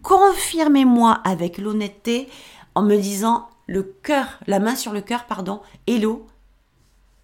Confirmez-moi 0.01 1.11
avec 1.23 1.57
l'honnêteté 1.57 2.29
en 2.75 2.81
me 2.81 2.97
disant 2.97 3.47
le 3.67 3.83
cœur, 3.83 4.39
la 4.47 4.59
main 4.59 4.75
sur 4.75 4.93
le 4.93 5.01
cœur, 5.01 5.25
pardon, 5.25 5.61
hello, 5.85 6.25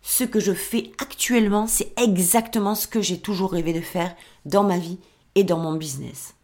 ce 0.04 0.26
que 0.26 0.42
je 0.42 0.54
fais 0.54 0.92
actuellement, 1.00 1.66
c'est 1.66 1.94
exactement 2.00 2.76
ce 2.76 2.88
que 2.88 3.02
j'ai 3.02 3.20
toujours 3.20 3.54
rêvé 3.54 3.74
de 3.74 3.82
faire 3.82 4.14
dans 4.46 4.64
ma 4.64 4.78
vie 4.78 5.00
et 5.34 5.46
dans 5.46 5.58
mon 5.58 5.74
business. 5.74 6.36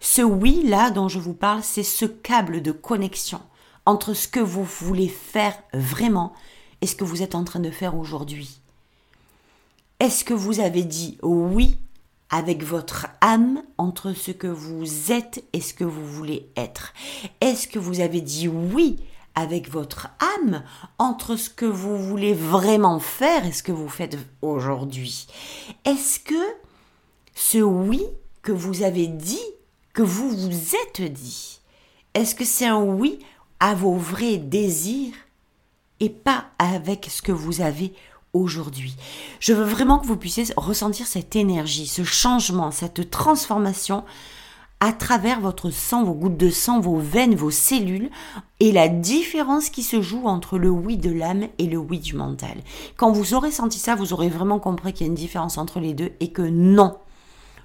Ce 0.00 0.22
oui 0.22 0.62
là 0.64 0.90
dont 0.90 1.08
je 1.08 1.18
vous 1.18 1.34
parle, 1.34 1.62
c'est 1.62 1.82
ce 1.82 2.06
câble 2.06 2.62
de 2.62 2.72
connexion 2.72 3.40
entre 3.84 4.14
ce 4.14 4.26
que 4.26 4.40
vous 4.40 4.64
voulez 4.64 5.08
faire 5.08 5.56
vraiment 5.74 6.32
et 6.80 6.86
ce 6.86 6.96
que 6.96 7.04
vous 7.04 7.22
êtes 7.22 7.34
en 7.34 7.44
train 7.44 7.60
de 7.60 7.70
faire 7.70 7.96
aujourd'hui. 7.96 8.60
Est-ce 10.00 10.24
que 10.24 10.34
vous 10.34 10.60
avez 10.60 10.84
dit 10.84 11.18
oui 11.22 11.76
avec 12.30 12.62
votre 12.62 13.08
âme 13.20 13.62
entre 13.76 14.12
ce 14.12 14.30
que 14.30 14.46
vous 14.46 15.12
êtes 15.12 15.44
et 15.52 15.60
ce 15.60 15.74
que 15.74 15.84
vous 15.84 16.06
voulez 16.06 16.48
être? 16.56 16.94
Est-ce 17.40 17.68
que 17.68 17.78
vous 17.78 18.00
avez 18.00 18.20
dit 18.22 18.48
oui 18.48 18.98
avec 19.38 19.70
votre 19.70 20.08
âme 20.40 20.64
entre 20.98 21.36
ce 21.36 21.48
que 21.48 21.64
vous 21.64 21.96
voulez 21.96 22.34
vraiment 22.34 22.98
faire 22.98 23.46
et 23.46 23.52
ce 23.52 23.62
que 23.62 23.70
vous 23.70 23.88
faites 23.88 24.18
aujourd'hui. 24.42 25.28
Est-ce 25.84 26.18
que 26.18 26.34
ce 27.36 27.58
oui 27.58 28.02
que 28.42 28.50
vous 28.50 28.82
avez 28.82 29.06
dit, 29.06 29.38
que 29.94 30.02
vous 30.02 30.28
vous 30.30 30.74
êtes 30.74 31.12
dit, 31.12 31.60
est-ce 32.14 32.34
que 32.34 32.44
c'est 32.44 32.66
un 32.66 32.82
oui 32.82 33.20
à 33.60 33.76
vos 33.76 33.94
vrais 33.94 34.38
désirs 34.38 35.14
et 36.00 36.10
pas 36.10 36.46
avec 36.58 37.06
ce 37.08 37.22
que 37.22 37.30
vous 37.30 37.60
avez 37.60 37.92
aujourd'hui? 38.32 38.96
Je 39.38 39.52
veux 39.52 39.64
vraiment 39.64 40.00
que 40.00 40.06
vous 40.08 40.16
puissiez 40.16 40.46
ressentir 40.56 41.06
cette 41.06 41.36
énergie, 41.36 41.86
ce 41.86 42.02
changement, 42.02 42.72
cette 42.72 43.08
transformation 43.08 44.04
à 44.80 44.92
travers 44.92 45.40
votre 45.40 45.70
sang, 45.70 46.04
vos 46.04 46.14
gouttes 46.14 46.36
de 46.36 46.50
sang, 46.50 46.80
vos 46.80 46.98
veines, 46.98 47.34
vos 47.34 47.50
cellules, 47.50 48.10
et 48.60 48.72
la 48.72 48.88
différence 48.88 49.70
qui 49.70 49.82
se 49.82 50.00
joue 50.00 50.26
entre 50.26 50.58
le 50.58 50.70
oui 50.70 50.96
de 50.96 51.10
l'âme 51.10 51.48
et 51.58 51.66
le 51.66 51.78
oui 51.78 51.98
du 51.98 52.14
mental. 52.14 52.56
Quand 52.96 53.10
vous 53.10 53.34
aurez 53.34 53.50
senti 53.50 53.78
ça, 53.78 53.94
vous 53.94 54.12
aurez 54.12 54.28
vraiment 54.28 54.60
compris 54.60 54.92
qu'il 54.92 55.06
y 55.06 55.08
a 55.08 55.10
une 55.10 55.14
différence 55.14 55.58
entre 55.58 55.80
les 55.80 55.94
deux 55.94 56.12
et 56.20 56.30
que 56.30 56.42
non, 56.42 56.96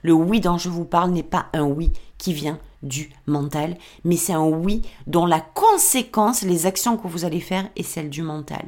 le 0.02 0.14
oui 0.14 0.42
dont 0.42 0.58
je 0.58 0.70
vous 0.70 0.86
parle 0.86 1.12
n'est 1.12 1.24
pas 1.24 1.48
un 1.54 1.64
oui 1.64 1.92
qui 2.18 2.34
vient 2.34 2.60
du 2.84 3.10
mental, 3.28 3.78
mais 4.04 4.18
c'est 4.18 4.34
un 4.34 4.46
oui 4.46 4.82
dont 5.08 5.26
la 5.26 5.40
conséquence, 5.40 6.42
les 6.42 6.66
actions 6.66 6.98
que 6.98 7.08
vous 7.08 7.26
allez 7.26 7.40
faire 7.40 7.70
est 7.76 7.84
celle 7.84 8.10
du 8.10 8.22
mental. 8.22 8.66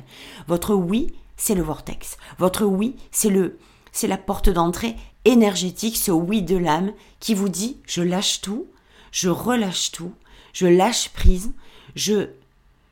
Votre 0.48 0.74
oui, 0.74 1.14
c'est 1.36 1.56
le 1.56 1.64
vortex. 1.64 2.18
Votre 2.40 2.66
oui, 2.66 2.96
c'est 3.12 3.30
le, 3.30 3.58
c'est 3.92 4.08
la 4.08 4.18
porte 4.18 4.50
d'entrée 4.50 4.96
énergétique, 5.26 5.98
ce 5.98 6.12
oui 6.12 6.42
de 6.42 6.56
l'âme 6.56 6.94
qui 7.20 7.34
vous 7.34 7.50
dit 7.50 7.78
je 7.86 8.02
lâche 8.02 8.42
tout, 8.42 8.68
je 9.12 9.30
relâche 9.30 9.92
tout, 9.92 10.12
je 10.54 10.68
lâche 10.68 11.10
prise, 11.10 11.52
je 11.96 12.30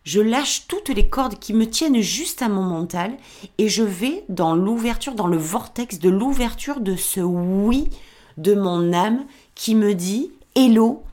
je 0.04 0.20
lâche 0.20 0.68
toutes 0.68 0.90
les 0.90 1.08
cordes 1.08 1.40
qui 1.40 1.54
me 1.54 1.70
tiennent 1.70 2.02
juste 2.02 2.42
à 2.42 2.50
mon 2.50 2.64
mental 2.64 3.16
et 3.58 3.70
je 3.70 3.84
vais 3.84 4.26
dans 4.28 4.54
l'ouverture, 4.54 5.16
dans 5.16 5.28
le 5.28 5.38
vortex 5.38 6.00
de 6.00 6.10
l'ouverture 6.10 6.82
de 6.82 6.98
ce 6.98 7.22
oui 7.22 7.90
de 8.38 8.54
mon 8.54 8.92
âme 8.92 9.26
qui 9.56 9.76
me 9.76 9.96
dit 9.96 10.32
Hello, 10.56 11.04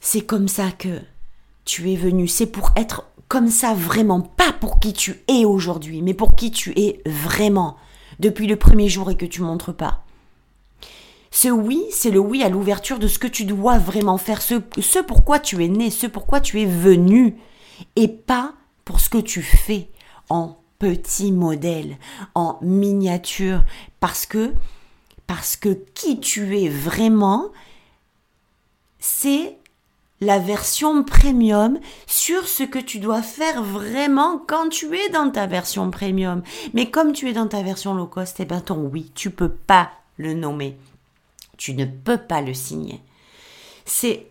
c'est 0.00 0.20
comme 0.20 0.46
ça 0.46 0.70
que 0.70 1.00
tu 1.64 1.92
es 1.92 1.96
venu, 1.96 2.28
c'est 2.28 2.46
pour 2.46 2.70
être 2.76 3.04
comme 3.26 3.50
ça 3.50 3.74
vraiment, 3.74 4.20
pas 4.20 4.52
pour 4.52 4.80
qui 4.80 4.92
tu 4.92 5.20
es 5.28 5.44
aujourd'hui, 5.44 6.00
mais 6.00 6.14
pour 6.14 6.34
qui 6.34 6.50
tu 6.50 6.72
es 6.78 7.02
vraiment 7.04 7.76
depuis 8.18 8.46
le 8.46 8.56
premier 8.56 8.88
jour 8.88 9.10
et 9.10 9.16
que 9.16 9.26
tu 9.26 9.42
montres 9.42 9.74
pas. 9.74 10.04
Ce 11.30 11.48
oui, 11.48 11.84
c'est 11.90 12.10
le 12.10 12.18
oui 12.18 12.42
à 12.42 12.48
l'ouverture 12.48 12.98
de 12.98 13.06
ce 13.06 13.18
que 13.18 13.26
tu 13.26 13.44
dois 13.44 13.78
vraiment 13.78 14.18
faire, 14.18 14.40
ce, 14.40 14.62
ce 14.80 14.98
pourquoi 14.98 15.38
tu 15.38 15.62
es 15.64 15.68
né, 15.68 15.90
ce 15.90 16.06
pourquoi 16.06 16.40
tu 16.40 16.60
es 16.60 16.66
venu, 16.66 17.36
et 17.96 18.08
pas 18.08 18.54
pour 18.84 19.00
ce 19.00 19.10
que 19.10 19.18
tu 19.18 19.42
fais 19.42 19.90
en 20.30 20.56
petit 20.78 21.32
modèle, 21.32 21.98
en 22.34 22.58
miniature, 22.62 23.64
parce 24.00 24.26
que, 24.26 24.54
parce 25.26 25.56
que 25.56 25.78
qui 25.94 26.18
tu 26.18 26.58
es 26.58 26.68
vraiment, 26.68 27.50
c'est 28.98 29.57
la 30.20 30.38
version 30.38 31.04
premium 31.04 31.78
sur 32.06 32.48
ce 32.48 32.64
que 32.64 32.78
tu 32.78 32.98
dois 32.98 33.22
faire 33.22 33.62
vraiment 33.62 34.42
quand 34.46 34.68
tu 34.68 34.96
es 34.96 35.08
dans 35.10 35.30
ta 35.30 35.46
version 35.46 35.90
premium. 35.90 36.42
Mais 36.74 36.90
comme 36.90 37.12
tu 37.12 37.28
es 37.28 37.32
dans 37.32 37.46
ta 37.46 37.62
version 37.62 37.94
low 37.94 38.06
cost, 38.06 38.40
eh 38.40 38.44
ben 38.44 38.60
ton 38.60 38.78
oui, 38.78 39.12
tu 39.14 39.30
peux 39.30 39.50
pas 39.50 39.90
le 40.16 40.34
nommer. 40.34 40.76
Tu 41.56 41.74
ne 41.74 41.84
peux 41.84 42.18
pas 42.18 42.40
le 42.40 42.54
signer. 42.54 43.00
C'est, 43.84 44.26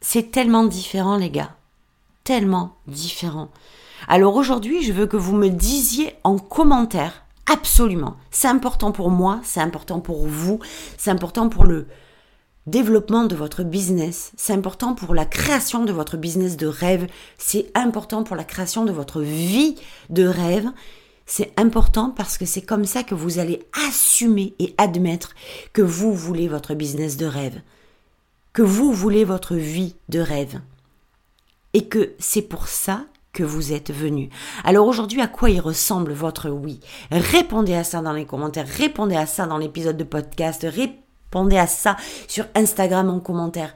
c'est 0.00 0.30
tellement 0.30 0.64
différent, 0.64 1.16
les 1.16 1.30
gars. 1.30 1.54
Tellement 2.24 2.76
différent. 2.86 3.50
Alors 4.08 4.36
aujourd'hui, 4.36 4.82
je 4.82 4.92
veux 4.92 5.06
que 5.06 5.16
vous 5.16 5.34
me 5.34 5.48
disiez 5.48 6.14
en 6.22 6.38
commentaire, 6.38 7.24
absolument. 7.50 8.16
C'est 8.30 8.48
important 8.48 8.92
pour 8.92 9.10
moi, 9.10 9.40
c'est 9.42 9.60
important 9.60 10.00
pour 10.00 10.26
vous, 10.26 10.60
c'est 10.96 11.10
important 11.10 11.48
pour 11.48 11.64
le, 11.64 11.88
développement 12.66 13.24
de 13.24 13.36
votre 13.36 13.62
business, 13.62 14.32
c'est 14.36 14.52
important 14.52 14.94
pour 14.94 15.14
la 15.14 15.24
création 15.24 15.84
de 15.84 15.92
votre 15.92 16.16
business 16.16 16.56
de 16.56 16.66
rêve, 16.66 17.06
c'est 17.38 17.70
important 17.74 18.24
pour 18.24 18.36
la 18.36 18.44
création 18.44 18.84
de 18.84 18.92
votre 18.92 19.20
vie 19.20 19.76
de 20.10 20.26
rêve, 20.26 20.68
c'est 21.26 21.52
important 21.58 22.10
parce 22.10 22.38
que 22.38 22.46
c'est 22.46 22.62
comme 22.62 22.84
ça 22.84 23.02
que 23.02 23.14
vous 23.14 23.38
allez 23.38 23.62
assumer 23.88 24.54
et 24.58 24.74
admettre 24.78 25.34
que 25.72 25.82
vous 25.82 26.12
voulez 26.12 26.48
votre 26.48 26.74
business 26.74 27.16
de 27.16 27.26
rêve, 27.26 27.60
que 28.52 28.62
vous 28.62 28.92
voulez 28.92 29.24
votre 29.24 29.54
vie 29.54 29.94
de 30.08 30.20
rêve, 30.20 30.60
et 31.72 31.86
que 31.86 32.14
c'est 32.18 32.42
pour 32.42 32.68
ça 32.68 33.04
que 33.32 33.44
vous 33.44 33.72
êtes 33.72 33.92
venu. 33.92 34.30
Alors 34.64 34.86
aujourd'hui, 34.86 35.20
à 35.20 35.26
quoi 35.28 35.50
il 35.50 35.60
ressemble 35.60 36.12
votre 36.12 36.48
oui? 36.48 36.80
Répondez 37.10 37.74
à 37.74 37.84
ça 37.84 38.00
dans 38.00 38.14
les 38.14 38.24
commentaires, 38.24 38.66
répondez 38.66 39.16
à 39.16 39.26
ça 39.26 39.46
dans 39.46 39.58
l'épisode 39.58 39.96
de 39.96 40.04
podcast, 40.04 40.64
Répondez 41.36 41.58
à 41.58 41.66
ça 41.66 41.98
sur 42.28 42.46
Instagram 42.54 43.10
en 43.10 43.20
commentaire. 43.20 43.74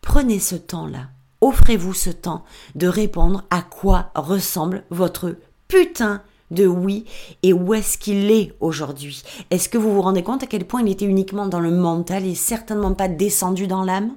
Prenez 0.00 0.38
ce 0.38 0.54
temps-là. 0.54 1.10
Offrez-vous 1.42 1.92
ce 1.92 2.08
temps 2.08 2.42
de 2.74 2.88
répondre 2.88 3.44
à 3.50 3.60
quoi 3.60 4.12
ressemble 4.14 4.82
votre 4.88 5.36
putain 5.68 6.22
de 6.50 6.66
oui 6.66 7.04
et 7.42 7.52
où 7.52 7.74
est-ce 7.74 7.98
qu'il 7.98 8.30
est 8.30 8.54
aujourd'hui 8.60 9.22
Est-ce 9.50 9.68
que 9.68 9.76
vous 9.76 9.92
vous 9.92 10.00
rendez 10.00 10.22
compte 10.22 10.42
à 10.42 10.46
quel 10.46 10.64
point 10.64 10.80
il 10.80 10.90
était 10.90 11.04
uniquement 11.04 11.44
dans 11.44 11.60
le 11.60 11.70
mental 11.70 12.24
et 12.24 12.34
certainement 12.34 12.94
pas 12.94 13.08
descendu 13.08 13.66
dans 13.66 13.84
l'âme? 13.84 14.12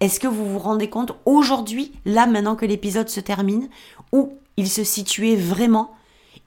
Est-ce 0.00 0.18
que 0.18 0.26
vous 0.26 0.44
vous 0.44 0.58
rendez 0.58 0.90
compte 0.90 1.12
aujourd'hui, 1.24 1.92
là 2.04 2.26
maintenant 2.26 2.56
que 2.56 2.66
l'épisode 2.66 3.08
se 3.08 3.20
termine, 3.20 3.68
où 4.10 4.32
il 4.56 4.68
se 4.68 4.82
situait 4.82 5.36
vraiment? 5.36 5.94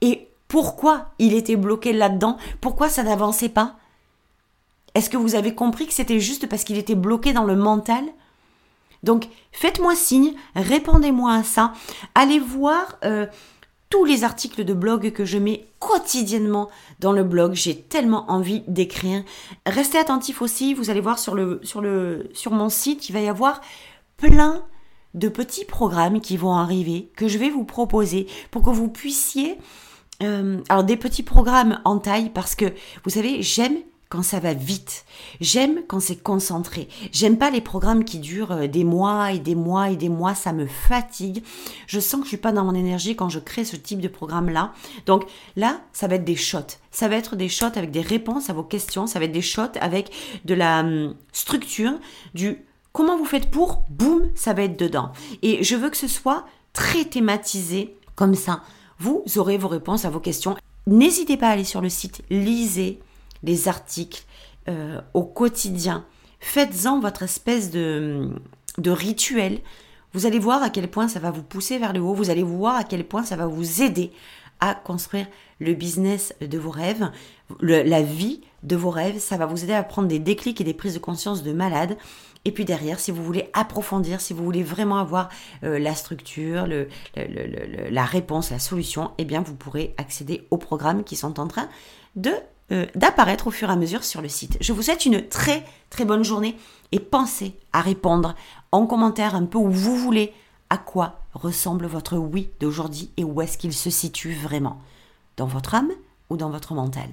Et 0.02 0.28
pourquoi 0.48 1.12
il 1.18 1.32
était 1.32 1.56
bloqué 1.56 1.94
là-dedans? 1.94 2.36
Pourquoi 2.60 2.90
ça 2.90 3.04
n'avançait 3.04 3.48
pas? 3.48 3.76
Est-ce 4.94 5.10
que 5.10 5.16
vous 5.16 5.34
avez 5.34 5.54
compris 5.54 5.86
que 5.86 5.94
c'était 5.94 6.20
juste 6.20 6.48
parce 6.48 6.64
qu'il 6.64 6.78
était 6.78 6.94
bloqué 6.94 7.32
dans 7.32 7.44
le 7.44 7.56
mental? 7.56 8.04
Donc 9.02 9.28
faites-moi 9.50 9.96
signe, 9.96 10.34
répondez-moi 10.54 11.32
à 11.32 11.42
ça. 11.42 11.72
Allez 12.14 12.38
voir 12.38 12.98
euh, 13.04 13.26
tous 13.90 14.04
les 14.04 14.24
articles 14.24 14.64
de 14.64 14.74
blog 14.74 15.12
que 15.12 15.24
je 15.24 15.38
mets 15.38 15.66
quotidiennement 15.78 16.70
dans 17.00 17.12
le 17.12 17.24
blog. 17.24 17.54
J'ai 17.54 17.76
tellement 17.76 18.30
envie 18.30 18.62
d'écrire. 18.68 19.24
Restez 19.66 19.98
attentifs 19.98 20.40
aussi, 20.40 20.72
vous 20.74 20.88
allez 20.88 21.00
voir 21.00 21.18
sur, 21.18 21.34
mon 21.34 22.68
site, 22.68 23.08
il 23.08 23.12
va 23.12 23.20
y 23.20 23.28
avoir 23.28 23.60
plein 24.16 24.64
de 25.14 25.28
petits 25.28 25.66
programmes 25.66 26.20
qui 26.20 26.36
vont 26.36 26.54
arriver, 26.54 27.10
que 27.16 27.28
je 27.28 27.36
vais 27.36 27.50
vous 27.50 27.64
proposer 27.64 28.26
pour 28.50 28.62
que 28.62 28.70
vous 28.70 28.88
puissiez... 28.88 29.58
Euh, 30.22 30.60
alors 30.68 30.84
des 30.84 30.96
petits 30.96 31.24
programmes 31.24 31.80
en 31.84 31.98
taille 31.98 32.30
parce 32.30 32.54
que 32.54 32.66
vous 33.02 33.10
savez, 33.10 33.42
j'aime 33.42 33.78
quand 34.12 34.22
ça 34.22 34.40
va 34.40 34.52
vite. 34.52 35.06
J'aime 35.40 35.80
quand 35.88 35.98
c'est 35.98 36.22
concentré. 36.22 36.86
J'aime 37.12 37.38
pas 37.38 37.48
les 37.48 37.62
programmes 37.62 38.04
qui 38.04 38.18
durent 38.18 38.52
euh, 38.52 38.66
des 38.66 38.84
mois 38.84 39.32
et 39.32 39.38
des 39.38 39.54
mois 39.54 39.88
et 39.88 39.96
des 39.96 40.10
mois, 40.10 40.34
ça 40.34 40.52
me 40.52 40.66
fatigue. 40.66 41.42
Je 41.86 41.98
sens 41.98 42.20
que 42.20 42.24
je 42.24 42.28
suis 42.28 42.36
pas 42.36 42.52
dans 42.52 42.66
mon 42.66 42.74
énergie 42.74 43.16
quand 43.16 43.30
je 43.30 43.38
crée 43.38 43.64
ce 43.64 43.74
type 43.74 44.02
de 44.02 44.08
programme 44.08 44.50
là. 44.50 44.74
Donc 45.06 45.24
là, 45.56 45.80
ça 45.94 46.08
va 46.08 46.16
être 46.16 46.24
des 46.24 46.36
shots. 46.36 46.76
Ça 46.90 47.08
va 47.08 47.16
être 47.16 47.36
des 47.36 47.48
shots 47.48 47.74
avec 47.74 47.90
des 47.90 48.02
réponses 48.02 48.50
à 48.50 48.52
vos 48.52 48.62
questions, 48.62 49.06
ça 49.06 49.18
va 49.18 49.24
être 49.24 49.32
des 49.32 49.40
shots 49.40 49.78
avec 49.80 50.12
de 50.44 50.52
la 50.52 50.80
hum, 50.80 51.14
structure, 51.32 51.94
du 52.34 52.58
comment 52.92 53.16
vous 53.16 53.24
faites 53.24 53.50
pour, 53.50 53.82
boum, 53.88 54.28
ça 54.34 54.52
va 54.52 54.64
être 54.64 54.78
dedans. 54.78 55.12
Et 55.40 55.64
je 55.64 55.74
veux 55.74 55.88
que 55.88 55.96
ce 55.96 56.06
soit 56.06 56.44
très 56.74 57.06
thématisé 57.06 57.96
comme 58.14 58.34
ça. 58.34 58.60
Vous 58.98 59.24
aurez 59.36 59.56
vos 59.56 59.68
réponses 59.68 60.04
à 60.04 60.10
vos 60.10 60.20
questions. 60.20 60.54
N'hésitez 60.86 61.38
pas 61.38 61.48
à 61.48 61.52
aller 61.52 61.64
sur 61.64 61.80
le 61.80 61.88
site, 61.88 62.20
lisez, 62.28 63.00
les 63.42 63.68
articles 63.68 64.24
euh, 64.68 65.00
au 65.14 65.24
quotidien. 65.24 66.04
Faites-en 66.40 67.00
votre 67.00 67.22
espèce 67.22 67.70
de, 67.70 68.30
de 68.78 68.90
rituel. 68.90 69.60
Vous 70.12 70.26
allez 70.26 70.38
voir 70.38 70.62
à 70.62 70.70
quel 70.70 70.88
point 70.88 71.08
ça 71.08 71.20
va 71.20 71.30
vous 71.30 71.42
pousser 71.42 71.78
vers 71.78 71.92
le 71.92 72.00
haut. 72.00 72.14
Vous 72.14 72.30
allez 72.30 72.42
voir 72.42 72.76
à 72.76 72.84
quel 72.84 73.04
point 73.04 73.22
ça 73.22 73.36
va 73.36 73.46
vous 73.46 73.82
aider 73.82 74.12
à 74.60 74.74
construire 74.74 75.26
le 75.58 75.74
business 75.74 76.34
de 76.40 76.58
vos 76.58 76.70
rêves, 76.70 77.10
la 77.60 78.02
vie 78.02 78.42
de 78.62 78.76
vos 78.76 78.90
rêves. 78.90 79.18
Ça 79.18 79.36
va 79.36 79.46
vous 79.46 79.64
aider 79.64 79.72
à 79.72 79.82
prendre 79.82 80.08
des 80.08 80.20
déclics 80.20 80.60
et 80.60 80.64
des 80.64 80.74
prises 80.74 80.94
de 80.94 81.00
conscience 81.00 81.42
de 81.42 81.52
malade. 81.52 81.96
Et 82.44 82.52
puis 82.52 82.64
derrière, 82.64 82.98
si 82.98 83.10
vous 83.10 83.22
voulez 83.24 83.50
approfondir, 83.52 84.20
si 84.20 84.32
vous 84.32 84.44
voulez 84.44 84.62
vraiment 84.62 84.98
avoir 84.98 85.28
euh, 85.64 85.78
la 85.78 85.94
structure, 85.94 86.66
le, 86.66 86.88
la 87.16 88.04
réponse, 88.04 88.50
la 88.50 88.58
solution, 88.58 89.12
eh 89.18 89.24
bien 89.24 89.42
vous 89.42 89.54
pourrez 89.54 89.94
accéder 89.96 90.46
aux 90.50 90.58
programmes 90.58 91.04
qui 91.04 91.16
sont 91.16 91.38
en 91.38 91.46
train 91.46 91.68
de 92.16 92.32
euh, 92.70 92.86
d'apparaître 92.94 93.48
au 93.48 93.50
fur 93.50 93.68
et 93.68 93.72
à 93.72 93.76
mesure 93.76 94.04
sur 94.04 94.22
le 94.22 94.28
site. 94.28 94.56
Je 94.60 94.72
vous 94.72 94.82
souhaite 94.82 95.04
une 95.04 95.28
très 95.28 95.64
très 95.90 96.04
bonne 96.04 96.24
journée 96.24 96.56
et 96.92 97.00
pensez 97.00 97.54
à 97.72 97.80
répondre 97.80 98.34
en 98.70 98.86
commentaire 98.86 99.34
un 99.34 99.44
peu 99.44 99.58
où 99.58 99.70
vous 99.70 99.96
voulez 99.96 100.32
à 100.70 100.78
quoi 100.78 101.20
ressemble 101.34 101.86
votre 101.86 102.16
oui 102.16 102.50
d'aujourd'hui 102.60 103.10
et 103.16 103.24
où 103.24 103.40
est-ce 103.40 103.58
qu'il 103.58 103.72
se 103.72 103.90
situe 103.90 104.34
vraiment 104.34 104.80
dans 105.36 105.46
votre 105.46 105.74
âme 105.74 105.90
ou 106.30 106.36
dans 106.36 106.50
votre 106.50 106.74
mental. 106.74 107.08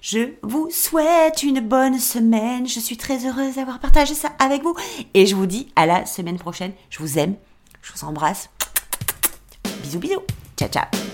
Je 0.00 0.34
vous 0.42 0.68
souhaite 0.70 1.42
une 1.42 1.60
bonne 1.60 1.98
semaine. 1.98 2.66
Je 2.68 2.80
suis 2.80 2.96
très 2.96 3.26
heureuse 3.26 3.56
d'avoir 3.56 3.78
partagé 3.78 4.14
ça 4.14 4.32
avec 4.38 4.62
vous 4.62 4.74
et 5.14 5.26
je 5.26 5.34
vous 5.34 5.46
dis 5.46 5.68
à 5.76 5.86
la 5.86 6.06
semaine 6.06 6.38
prochaine. 6.38 6.72
Je 6.90 6.98
vous 6.98 7.18
aime, 7.18 7.36
je 7.82 7.92
vous 7.92 8.04
embrasse. 8.04 8.50
Bisous 9.82 10.00
bisous. 10.00 10.22
Ciao 10.56 10.68
ciao. 10.68 11.11